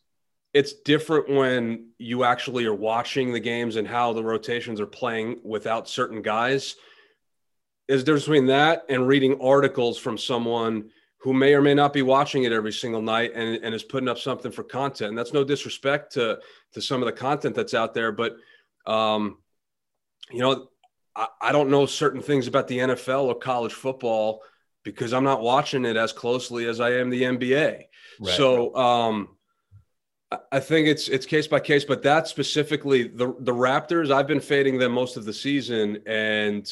[0.55, 5.37] it's different when you actually are watching the games and how the rotations are playing
[5.43, 6.77] without certain guys.
[7.89, 12.03] Is there between that and reading articles from someone who may or may not be
[12.03, 15.09] watching it every single night and, and is putting up something for content.
[15.09, 16.39] And that's no disrespect to
[16.71, 18.37] to some of the content that's out there, but
[18.87, 19.39] um,
[20.31, 20.69] you know,
[21.17, 24.41] I, I don't know certain things about the NFL or college football
[24.83, 27.83] because I'm not watching it as closely as I am the NBA.
[28.21, 28.37] Right.
[28.37, 29.34] So um,
[30.51, 34.39] I think it's it's case by case, but that specifically the the Raptors, I've been
[34.39, 36.71] fading them most of the season, and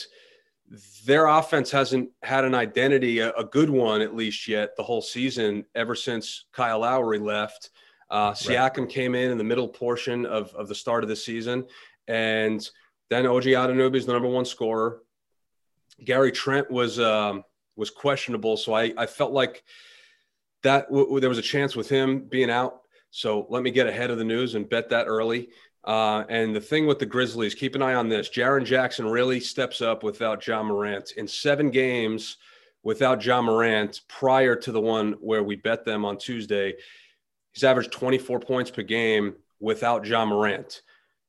[1.05, 5.01] their offense hasn't had an identity, a, a good one at least yet, the whole
[5.01, 7.69] season ever since Kyle Lowry left.
[8.09, 8.89] Uh, Siakam right.
[8.89, 11.65] came in in the middle portion of, of the start of the season,
[12.07, 12.69] and
[13.09, 15.01] then OG Anunoby is the number one scorer.
[16.03, 17.43] Gary Trent was um,
[17.75, 19.63] was questionable, so I I felt like
[20.63, 22.82] that w- there was a chance with him being out
[23.15, 25.49] so let me get ahead of the news and bet that early.
[25.83, 28.27] Uh, and the thing with the Grizzlies, keep an eye on this.
[28.27, 31.11] Jaren Jackson really steps up without Ja Morant.
[31.11, 32.37] In seven games
[32.81, 36.73] without Ja Morant prior to the one where we bet them on Tuesday,
[37.51, 40.81] he's averaged 24 points per game without Ja Morant.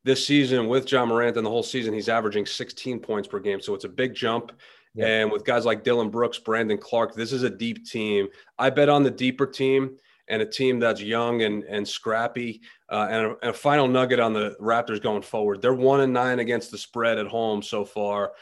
[0.04, 3.60] This season, with Ja Morant and the whole season, he's averaging 16 points per game.
[3.60, 4.52] So it's a big jump.
[4.94, 5.06] Yeah.
[5.06, 8.28] And with guys like Dillon Brooks, Brandon Clarke, this is a deep team.
[8.58, 12.62] I bet on the deeper team and a team that's young and and scrappy.
[12.88, 15.60] Uh, and, a, and, a, final nugget on the Raptors going forward.
[15.60, 18.32] They're one and nine against the spread at home so far.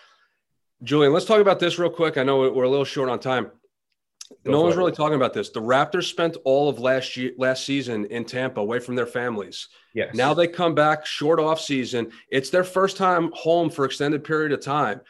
[0.82, 2.18] Julian, let's talk about this real quick.
[2.18, 3.50] I know we're a little short on time.
[4.44, 4.78] Go no one's it.
[4.78, 5.50] really talking about this.
[5.50, 9.68] The Raptors spent all of last year, last season in Tampa, away from their families.
[9.94, 10.14] Yes.
[10.14, 12.10] Now they come back short off season.
[12.30, 15.00] It's their first time home for extended period of time.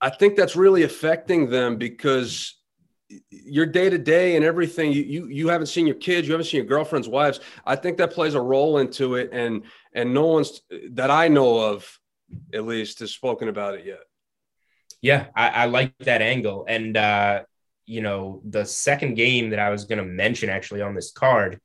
[0.00, 2.54] I think that's really affecting them because
[3.30, 6.46] your day to day and everything you, you you haven't seen your kids you haven't
[6.46, 9.30] seen your girlfriend's wives i think that plays a role into it.
[9.32, 9.62] And
[9.94, 10.60] and no one's
[10.92, 11.98] that i know of
[12.52, 14.00] at least has spoken about it yet.
[15.00, 16.64] Yeah i, I like that angle.
[16.68, 17.42] And uh
[17.86, 21.60] you know the second game that i was going to mention actually on this card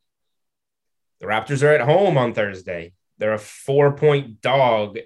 [1.22, 2.93] the raptors are at home on thursday.
[3.18, 4.97] They're a four point dog.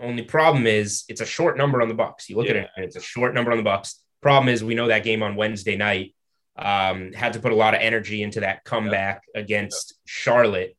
[0.00, 2.28] Only problem is it's a short number on the bucks.
[2.28, 2.52] You look yeah.
[2.52, 5.04] at it and it's a short number on the bucks Problem is, we know that
[5.04, 6.14] game on Wednesday night
[6.56, 9.94] um, had to put a lot of energy into that comeback against.
[10.04, 10.76] Charlotte.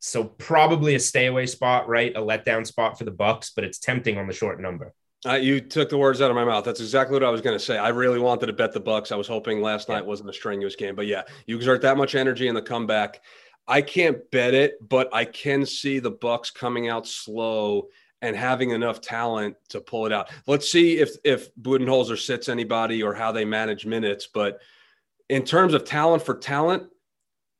[0.00, 2.14] So probably a stay away spot, right?
[2.14, 4.92] A letdown spot for the Bucks, but it's tempting on the short number.
[5.26, 6.64] Uh, you took the words out of my mouth.
[6.64, 7.78] That's exactly what I was going to say.
[7.78, 9.12] I really wanted to bet the Bucks.
[9.12, 12.14] I was hoping last night wasn't a strenuous game, but yeah, you exert that much
[12.14, 13.22] energy in the comeback.
[13.66, 17.88] I can't bet it, but I can see the Bucks coming out slow
[18.22, 20.30] and having enough talent to pull it out.
[20.46, 24.26] Let's see if if Budenholzer sits anybody or how they manage minutes.
[24.26, 24.60] But
[25.28, 26.84] in terms of talent for talent,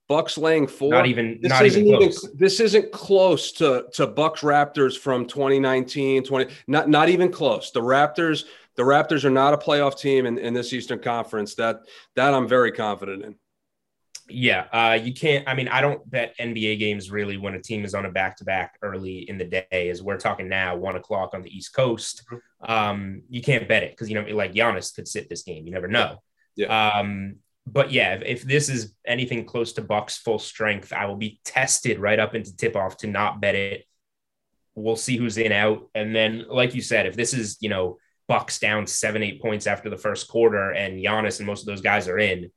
[0.08, 0.90] Bucks laying four.
[0.90, 1.38] Not even.
[1.40, 6.52] This not isn't even, even, This isn't close to to Bucks Raptors from 2019, 20.
[6.68, 7.70] Not not even close.
[7.70, 8.44] The Raptors.
[8.76, 11.54] The Raptors are not a playoff team in, in this Eastern Conference.
[11.54, 11.80] That
[12.14, 13.34] that I'm very confident in.
[14.28, 15.48] Yeah, uh, you can't.
[15.48, 18.36] I mean, I don't bet NBA games really when a team is on a back
[18.38, 21.72] to back early in the day, as we're talking now, one o'clock on the East
[21.74, 22.24] Coast.
[22.30, 22.72] Mm-hmm.
[22.72, 25.64] Um, you can't bet it because you know, like Giannis could sit this game.
[25.64, 26.22] You never know.
[26.56, 26.98] Yeah.
[26.98, 31.16] Um, but yeah, if, if, this is anything close to Bucks full strength, I will
[31.16, 33.84] be tested right up into tip off to not bet it.
[34.74, 37.98] We'll see who's in out, and then, like you said, if this is you know
[38.28, 41.80] Bucks down seven eight points after the first quarter, and Giannis and most of those
[41.80, 42.50] guys are in,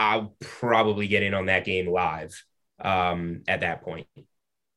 [0.00, 2.42] I'll probably get in on that game live
[2.82, 4.06] um, at that point.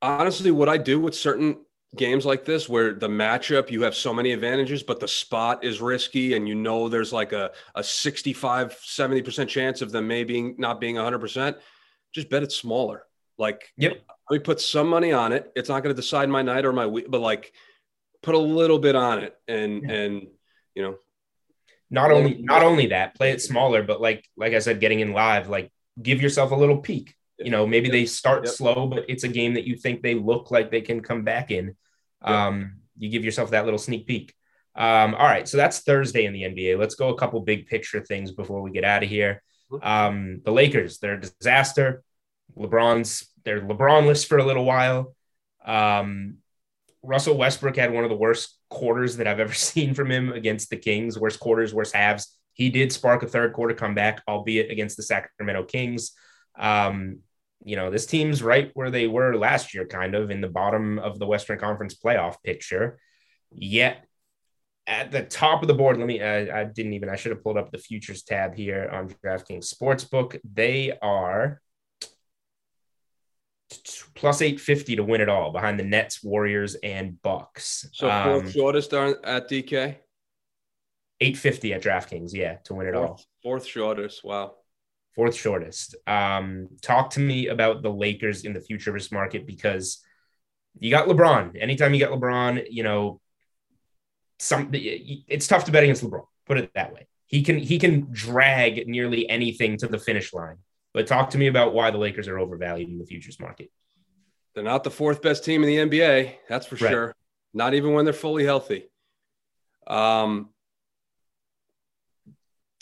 [0.01, 1.59] Honestly, what I do with certain
[1.95, 5.79] games like this where the matchup you have so many advantages but the spot is
[5.79, 10.81] risky and you know there's like a, a 65 70% chance of them maybe not
[10.81, 11.55] being 100%
[12.11, 13.03] just bet it smaller
[13.37, 16.41] like yep let me put some money on it it's not going to decide my
[16.41, 17.53] night or my week but like
[18.23, 19.91] put a little bit on it and yeah.
[19.91, 20.27] and
[20.73, 20.95] you know
[21.93, 25.13] not only not only that play it smaller but like like i said getting in
[25.13, 25.71] live like
[26.01, 28.53] give yourself a little peek you know maybe they start yep.
[28.53, 31.51] slow but it's a game that you think they look like they can come back
[31.51, 31.75] in
[32.23, 34.33] um, you give yourself that little sneak peek.
[34.75, 36.79] Um, all right, so that's Thursday in the NBA.
[36.79, 39.43] Let's go a couple big picture things before we get out of here.
[39.81, 42.03] Um, the Lakers, they're a disaster.
[42.57, 45.15] LeBron's they're LeBronless for a little while.
[45.65, 46.37] Um,
[47.01, 50.69] Russell Westbrook had one of the worst quarters that I've ever seen from him against
[50.69, 51.19] the Kings.
[51.19, 52.37] Worst quarters, worst halves.
[52.53, 56.11] He did spark a third quarter comeback, albeit against the Sacramento Kings.
[56.57, 57.19] Um,
[57.63, 60.99] you know, this team's right where they were last year, kind of in the bottom
[60.99, 62.99] of the Western Conference playoff picture.
[63.51, 64.05] Yet
[64.85, 67.43] at the top of the board, let me, I, I didn't even, I should have
[67.43, 70.39] pulled up the futures tab here on DraftKings Sportsbook.
[70.43, 71.61] They are
[74.15, 77.87] plus 850 to win it all behind the Nets, Warriors, and Bucks.
[77.93, 79.97] So fourth um, shortest at DK?
[81.21, 83.21] 850 at DraftKings, yeah, to win it fourth, all.
[83.41, 84.23] Fourth shortest.
[84.23, 84.55] Wow
[85.15, 85.95] fourth shortest.
[86.07, 90.01] Um, talk to me about the Lakers in the future of this market because
[90.79, 91.55] you got LeBron.
[91.59, 93.19] Anytime you get LeBron, you know,
[94.39, 96.25] some it's tough to bet against LeBron.
[96.45, 97.07] Put it that way.
[97.27, 100.57] He can he can drag nearly anything to the finish line.
[100.93, 103.71] But talk to me about why the Lakers are overvalued in the futures market.
[104.53, 106.91] They're not the fourth best team in the NBA, that's for right.
[106.91, 107.15] sure.
[107.53, 108.85] Not even when they're fully healthy.
[109.87, 110.53] Um,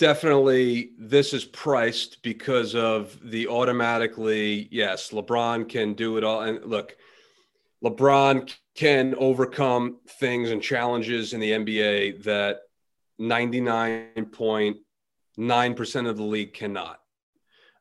[0.02, 6.66] definitely this is priced because of the automatically yes lebron can do it all and
[6.66, 6.98] look
[7.84, 12.62] lebron can overcome things and challenges in the nba that
[13.20, 17.01] 99.9% of the league cannot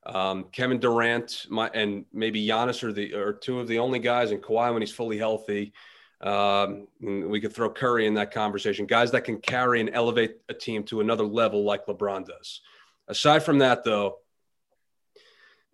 [0.07, 4.31] um, Kevin Durant, my, and maybe Giannis are the are two of the only guys,
[4.31, 5.73] and Kawhi when he's fully healthy,
[6.21, 8.87] um, we could throw Curry in that conversation.
[8.87, 12.61] Guys that can carry and elevate a team to another level like LeBron does.
[13.09, 14.19] Aside from that, though,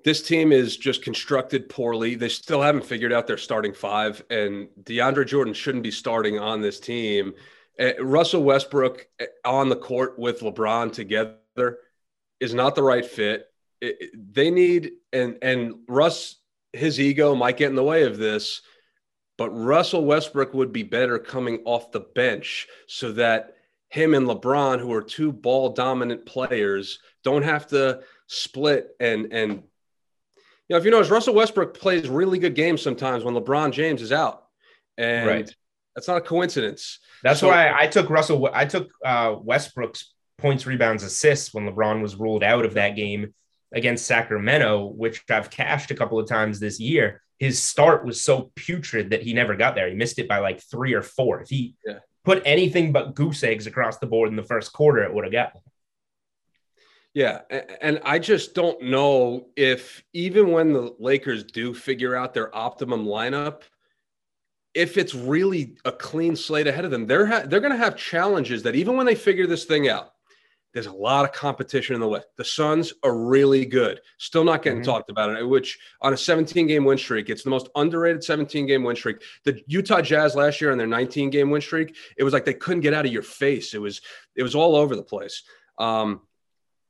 [0.05, 2.15] this team is just constructed poorly.
[2.15, 6.61] They still haven't figured out their starting five, and DeAndre Jordan shouldn't be starting on
[6.61, 7.35] this team.
[7.79, 11.79] Uh, Russell Westbrook eh, on the court with LeBron together
[12.41, 13.51] is not the right fit.
[13.81, 16.37] It, it, they need and and Russ,
[16.73, 18.63] his ego might get in the way of this
[19.39, 23.57] but Russell Westbrook would be better coming off the bench so that
[23.91, 29.53] him and LeBron, who are two ball dominant players, don't have to split and and
[29.53, 29.61] you
[30.71, 34.11] know if you notice Russell Westbrook plays really good games sometimes when LeBron James is
[34.11, 34.45] out,
[34.99, 35.55] and right.
[35.95, 36.99] that's not a coincidence.
[37.23, 38.49] That's so, why I took Russell.
[38.53, 43.35] I took uh, Westbrook's points, rebounds, assists when LeBron was ruled out of that game
[43.73, 48.51] against Sacramento, which I've cashed a couple of times this year his start was so
[48.55, 49.89] putrid that he never got there.
[49.89, 51.41] He missed it by like three or four.
[51.41, 51.99] If he yeah.
[52.25, 55.33] put anything but goose eggs across the board in the first quarter, it would have
[55.33, 55.61] gotten.
[57.13, 57.41] Yeah,
[57.81, 63.07] and I just don't know if even when the Lakers do figure out their optimum
[63.07, 63.63] lineup,
[64.75, 67.97] if it's really a clean slate ahead of them, they're ha- they're going to have
[67.97, 70.11] challenges that even when they figure this thing out,
[70.77, 72.27] there's a lot of competition in the West.
[72.37, 73.99] The Suns are really good.
[74.19, 74.91] Still not getting mm-hmm.
[74.91, 78.67] talked about it, which on a 17 game win streak, it's the most underrated 17
[78.67, 79.23] game win streak.
[79.45, 82.53] The Utah Jazz last year on their 19 game win streak, it was like they
[82.53, 83.73] couldn't get out of your face.
[83.73, 84.03] It was
[84.35, 85.45] it was all over the place.
[85.79, 86.21] Um,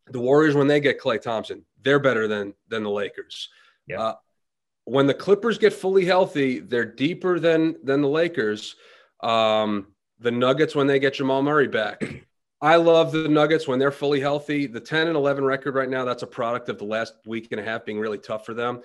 [0.08, 3.50] the Warriors when they get Klay Thompson, they're better than than the Lakers.
[3.86, 4.00] Yeah.
[4.00, 4.14] Uh,
[4.82, 8.74] when the Clippers get fully healthy, they're deeper than than the Lakers.
[9.20, 12.02] Um, the Nuggets when they get Jamal Murray back
[12.60, 14.66] I love the Nuggets when they're fully healthy.
[14.66, 17.60] The 10 and 11 record right now, that's a product of the last week and
[17.60, 18.80] a half being really tough for them.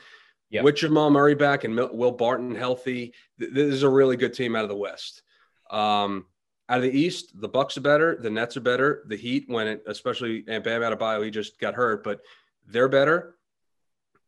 [0.49, 0.65] Yep.
[0.65, 4.63] With Jamal Murray back and Will Barton healthy, this is a really good team out
[4.63, 5.23] of the West.
[5.69, 6.25] Um,
[6.67, 9.67] out of the East, the Bucks are better, the Nets are better, the Heat when
[9.67, 12.19] it, especially and Bam Adebayo, he just got hurt, but
[12.67, 13.35] they're better.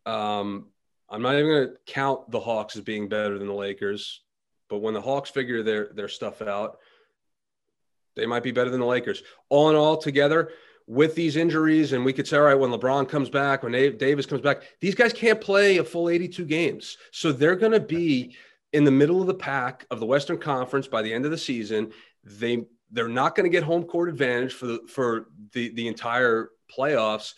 [0.05, 0.67] Um,
[1.09, 4.21] I'm not even going to count the Hawks as being better than the Lakers,
[4.69, 6.79] but when the Hawks figure their their stuff out,
[8.15, 9.23] they might be better than the Lakers.
[9.49, 10.51] All in all, together
[10.87, 14.25] with these injuries, and we could say, all right, when LeBron comes back, when Davis
[14.25, 16.97] comes back, these guys can't play a full 82 games.
[17.11, 18.35] So they're going to be
[18.73, 21.37] in the middle of the pack of the Western Conference by the end of the
[21.37, 21.91] season.
[22.23, 26.49] They they're not going to get home court advantage for the for the the entire
[26.75, 27.33] playoffs.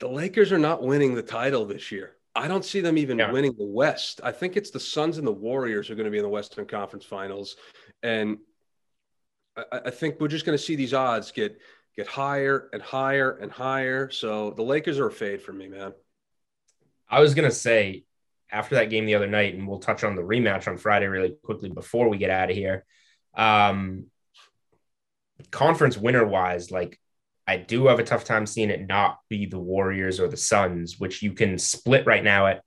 [0.00, 2.16] The Lakers are not winning the title this year.
[2.34, 3.30] I don't see them even yeah.
[3.30, 4.20] winning the West.
[4.24, 6.66] I think it's the Suns and the Warriors are going to be in the Western
[6.66, 7.56] Conference Finals,
[8.02, 8.38] and
[9.56, 11.58] I, I think we're just going to see these odds get
[11.96, 14.10] get higher and higher and higher.
[14.10, 15.92] So the Lakers are a fade for me, man.
[17.08, 18.04] I was going to say
[18.50, 21.34] after that game the other night, and we'll touch on the rematch on Friday really
[21.42, 22.84] quickly before we get out of here.
[23.34, 24.06] Um,
[25.50, 26.98] conference winner wise, like
[27.46, 30.98] I do have a tough time seeing it not be the Warriors or the Suns,
[30.98, 32.62] which you can split right now at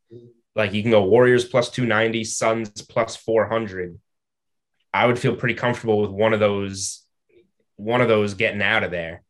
[0.55, 3.99] like you can go Warriors plus 290, Suns plus 400.
[4.95, 7.03] I would feel pretty comfortable with one of those
[7.75, 9.23] one of those getting out of there.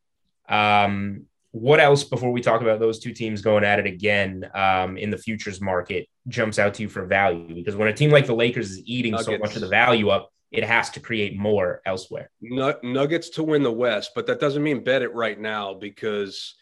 [0.48, 4.96] Um, what else before we talk about those two teams going at it again um,
[4.96, 7.52] in the futures market jumps out to you for value?
[7.52, 9.26] Because when a team like the Lakers is eating Nuggets.
[9.26, 12.30] so much of the value up, it has to create more elsewhere.
[12.40, 16.54] Nuggets to win the West, but that doesn't mean bet it right now because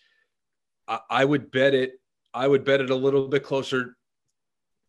[0.88, 2.00] I, I would bet it.
[2.32, 3.98] I would bet it a little bit closer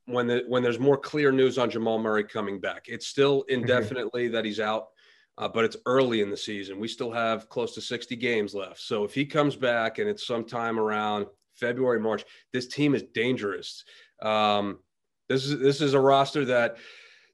[0.06, 2.86] when the when there's more clear news on Jamal Murray coming back.
[2.88, 3.62] It's still mm-hmm.
[3.62, 4.34] indefinitely mm-hmm.
[4.34, 4.88] that he's out,
[5.38, 6.80] uh, but it's early in the season.
[6.80, 8.80] We still have close to 60 games left.
[8.82, 13.84] So if he comes back and it's sometime around February March, this team is dangerous.
[14.22, 14.80] Um,
[15.28, 16.78] this is this is a roster that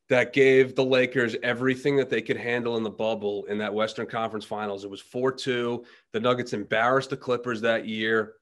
[0.09, 4.05] that gave the Lakers everything that they could handle in the bubble in that Western
[4.05, 4.83] Conference Finals.
[4.83, 5.85] It was 4 2.
[6.11, 8.33] The Nuggets embarrassed the Clippers that year.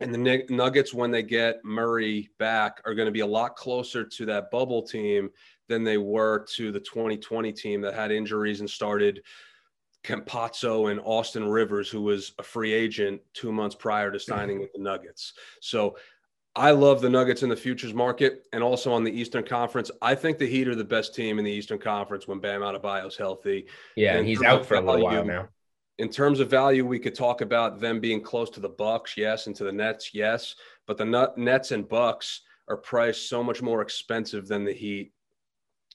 [0.00, 4.04] And the Nuggets, when they get Murray back, are going to be a lot closer
[4.04, 5.30] to that bubble team
[5.68, 9.22] than they were to the 2020 team that had injuries and started
[10.04, 14.72] Campazzo and Austin Rivers, who was a free agent two months prior to signing with
[14.72, 15.34] the Nuggets.
[15.60, 15.96] So
[16.54, 19.90] I love the Nuggets in the futures market and also on the Eastern Conference.
[20.00, 23.16] I think the Heat are the best team in the Eastern Conference when Bam Adebayo's
[23.16, 23.66] healthy.
[23.96, 25.48] Yeah, and he's out for a little while now.
[25.98, 29.46] In terms of value, we could talk about them being close to the Bucks, yes,
[29.46, 30.54] and to the Nets, yes.
[30.86, 35.12] But the Nets and Bucks are priced so much more expensive than the Heat.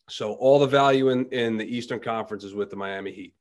[0.09, 3.33] So all the value in, in the Eastern Conference is with the Miami Heat.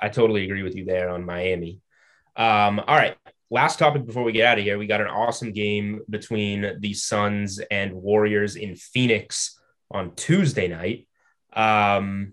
[0.00, 1.80] I totally agree with you there on Miami.
[2.36, 3.16] Um, all right
[3.54, 6.92] last topic before we get out of here, we got an awesome game between the
[6.92, 9.58] Suns and Warriors in Phoenix
[9.90, 11.06] on Tuesday night.
[11.52, 12.32] Um,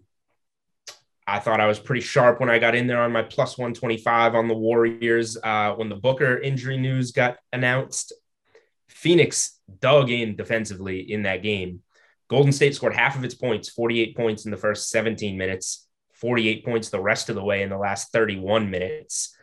[1.32, 4.36] I thought I was pretty sharp when I got in there on my plus 125
[4.36, 8.12] on the Warriors uh, when the Booker injury news got announced.
[8.90, 11.84] Phoenix dug in defensively in that game.
[12.28, 16.66] Golden State scored half of its points, 48 points in the first 17 minutes, 48
[16.66, 19.34] points the rest of the way in the last 31 minutes.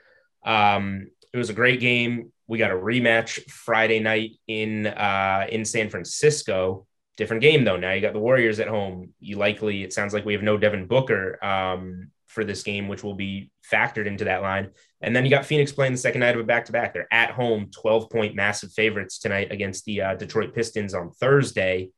[0.45, 2.33] Um, it was a great game.
[2.47, 6.87] We got a rematch Friday night in uh, in San Francisco.
[7.19, 7.77] Different game though.
[7.77, 9.13] Now you got the Warriors at home.
[9.21, 13.05] You likely it sounds like we have no Devin Booker um, for this game, which
[13.05, 14.71] will be factored into that line.
[15.03, 16.95] And then you got Phoenix playing the second night of a back to back.
[16.95, 21.91] They're at home, twelve point massive favorites tonight against the uh, Detroit Pistons on Thursday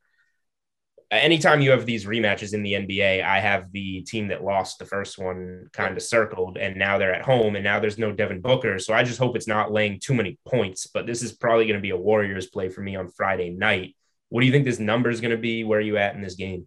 [1.11, 4.85] anytime you have these rematches in the NBA, I have the team that lost the
[4.87, 8.41] first one kind of circled, and now they're at home, and now there's no Devin
[8.41, 8.79] Booker.
[8.79, 10.87] So I just hope it's not laying too many points.
[10.87, 13.97] But this is probably going to be a Warriors play for me on Friday night.
[14.31, 15.65] What do you think this number is going to be?
[15.65, 16.67] Where are you at in this game?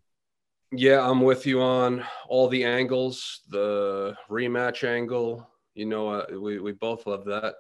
[0.71, 5.47] Yeah, I'm with you on all the angles, the rematch angle.
[5.75, 7.55] You know, uh, we we both love that,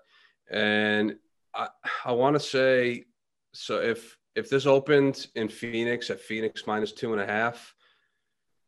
[0.49, 1.15] and
[1.53, 1.67] I
[2.05, 3.05] I want to say
[3.53, 7.73] so if if this opened in Phoenix at Phoenix minus two and a half,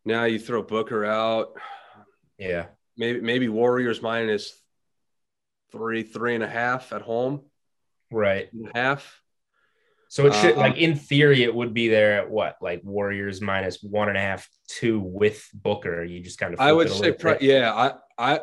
[0.06, 1.54] now you throw Booker out.
[2.38, 2.68] Yeah.
[2.98, 4.62] maybe maybe Warriors minus
[5.72, 7.42] three, three and a half at home.
[8.12, 8.50] Right.
[8.74, 9.22] Half.
[10.16, 13.42] So it should like um, in theory it would be there at what like Warriors
[13.42, 16.06] minus one and a half, two with Booker.
[16.06, 18.40] You just kind of I would say pro- yeah, I I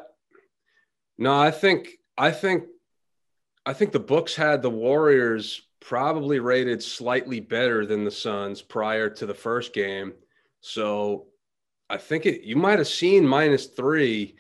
[1.16, 2.64] no, I think I think
[3.64, 9.09] I think the books had the Warriors probably rated slightly better than the Suns prior
[9.09, 10.12] to the first game.
[10.61, 11.29] So
[11.89, 14.37] I think it you might have seen minus three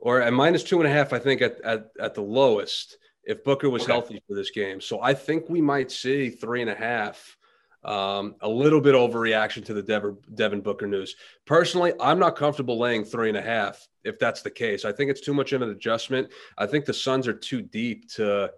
[0.00, 2.98] or at minus two and a half, I think at, at, at the lowest
[3.28, 3.92] if Booker was okay.
[3.92, 4.80] healthy for this game.
[4.80, 7.36] So I think we might see three and a half.
[7.84, 11.14] Um, a little bit overreaction to the Devin, Devin Booker news.
[11.46, 14.84] Personally, I'm not comfortable laying three and a half if that's the case.
[14.84, 16.32] I think it's too much of an adjustment.
[16.58, 18.50] I think the Suns are too deep to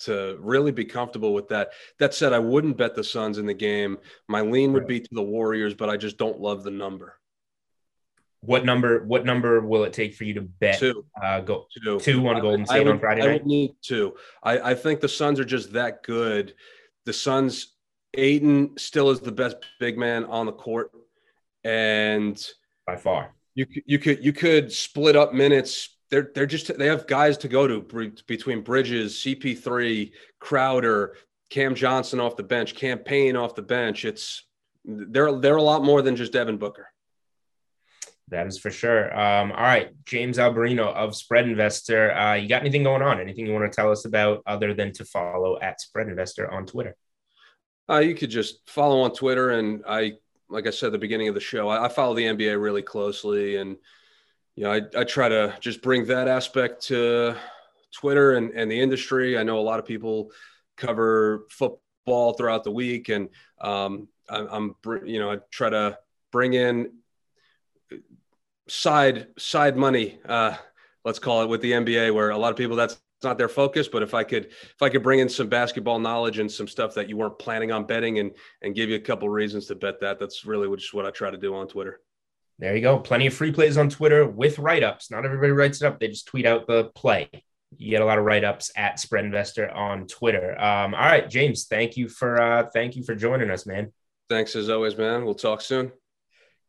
[0.00, 1.70] to really be comfortable with that.
[1.98, 3.98] That said, I wouldn't bet the Suns in the game.
[4.28, 7.18] My lean would be to the Warriors, but I just don't love the number.
[8.46, 9.04] What number?
[9.04, 10.78] What number will it take for you to bet?
[10.78, 11.04] Two.
[11.22, 11.98] Uh, go two.
[12.00, 13.30] Two on Golden State would, on Friday night.
[13.30, 14.14] I would need two.
[14.42, 16.54] I, I think the Suns are just that good.
[17.06, 17.74] The Suns,
[18.14, 20.90] Ayton still is the best big man on the court,
[21.64, 22.42] and
[22.86, 25.96] by far, you you could you could split up minutes.
[26.10, 27.80] They're they're just they have guys to go to
[28.26, 31.16] between Bridges, CP3, Crowder,
[31.50, 34.04] Cam Johnson off the bench, Cam Payne off the bench.
[34.04, 34.44] It's
[34.84, 36.88] they're they're a lot more than just Devin Booker.
[38.28, 39.14] That is for sure.
[39.18, 42.12] Um, all right, James Alberino of Spread Investor.
[42.14, 43.20] Uh, you got anything going on?
[43.20, 46.64] Anything you want to tell us about other than to follow at Spread Investor on
[46.64, 46.96] Twitter?
[47.88, 50.12] Uh, you could just follow on Twitter, and I,
[50.48, 52.80] like I said at the beginning of the show, I, I follow the NBA really
[52.80, 53.76] closely, and
[54.56, 57.34] you know, I, I try to just bring that aspect to
[57.94, 59.36] Twitter and, and the industry.
[59.36, 60.30] I know a lot of people
[60.78, 63.28] cover football throughout the week, and
[63.60, 65.98] um, I, I'm, you know, I try to
[66.32, 66.92] bring in
[68.68, 70.56] side side money, uh,
[71.04, 73.88] let's call it, with the NBA, where a lot of people that's not their focus.
[73.88, 76.94] But if I could if I could bring in some basketball knowledge and some stuff
[76.94, 80.00] that you weren't planning on betting, and and give you a couple reasons to bet
[80.00, 82.00] that, that's really just what I try to do on Twitter.
[82.58, 82.98] There you go.
[83.00, 85.10] Plenty of free plays on Twitter with write ups.
[85.10, 87.28] Not everybody writes it up; they just tweet out the play.
[87.76, 90.52] You get a lot of write ups at Spread Investor on Twitter.
[90.60, 93.92] Um, all right, James, thank you for uh, thank you for joining us, man.
[94.28, 95.24] Thanks as always, man.
[95.24, 95.92] We'll talk soon.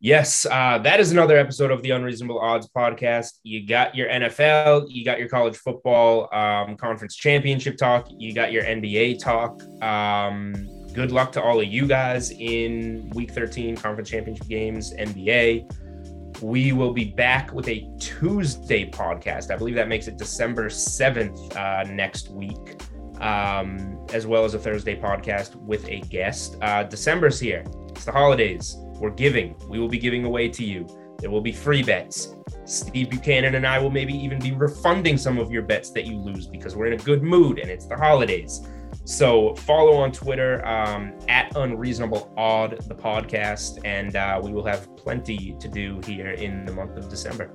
[0.00, 3.38] Yes, uh, that is another episode of the Unreasonable Odds podcast.
[3.44, 8.52] You got your NFL, you got your college football um, conference championship talk, you got
[8.52, 9.62] your NBA talk.
[9.82, 10.52] Um,
[10.92, 16.42] good luck to all of you guys in week 13 conference championship games, NBA.
[16.42, 19.50] We will be back with a Tuesday podcast.
[19.50, 22.82] I believe that makes it December 7th uh, next week,
[23.22, 26.58] um, as well as a Thursday podcast with a guest.
[26.60, 29.54] Uh, December's here, it's the holidays we're giving.
[29.68, 30.86] We will be giving away to you.
[31.18, 32.34] There will be free bets.
[32.64, 36.16] Steve Buchanan and I will maybe even be refunding some of your bets that you
[36.16, 38.66] lose because we're in a good mood and it's the holidays.
[39.04, 44.96] So follow on Twitter um, at Unreasonable Odd the podcast, and uh, we will have
[44.96, 47.52] plenty to do here in the month of December.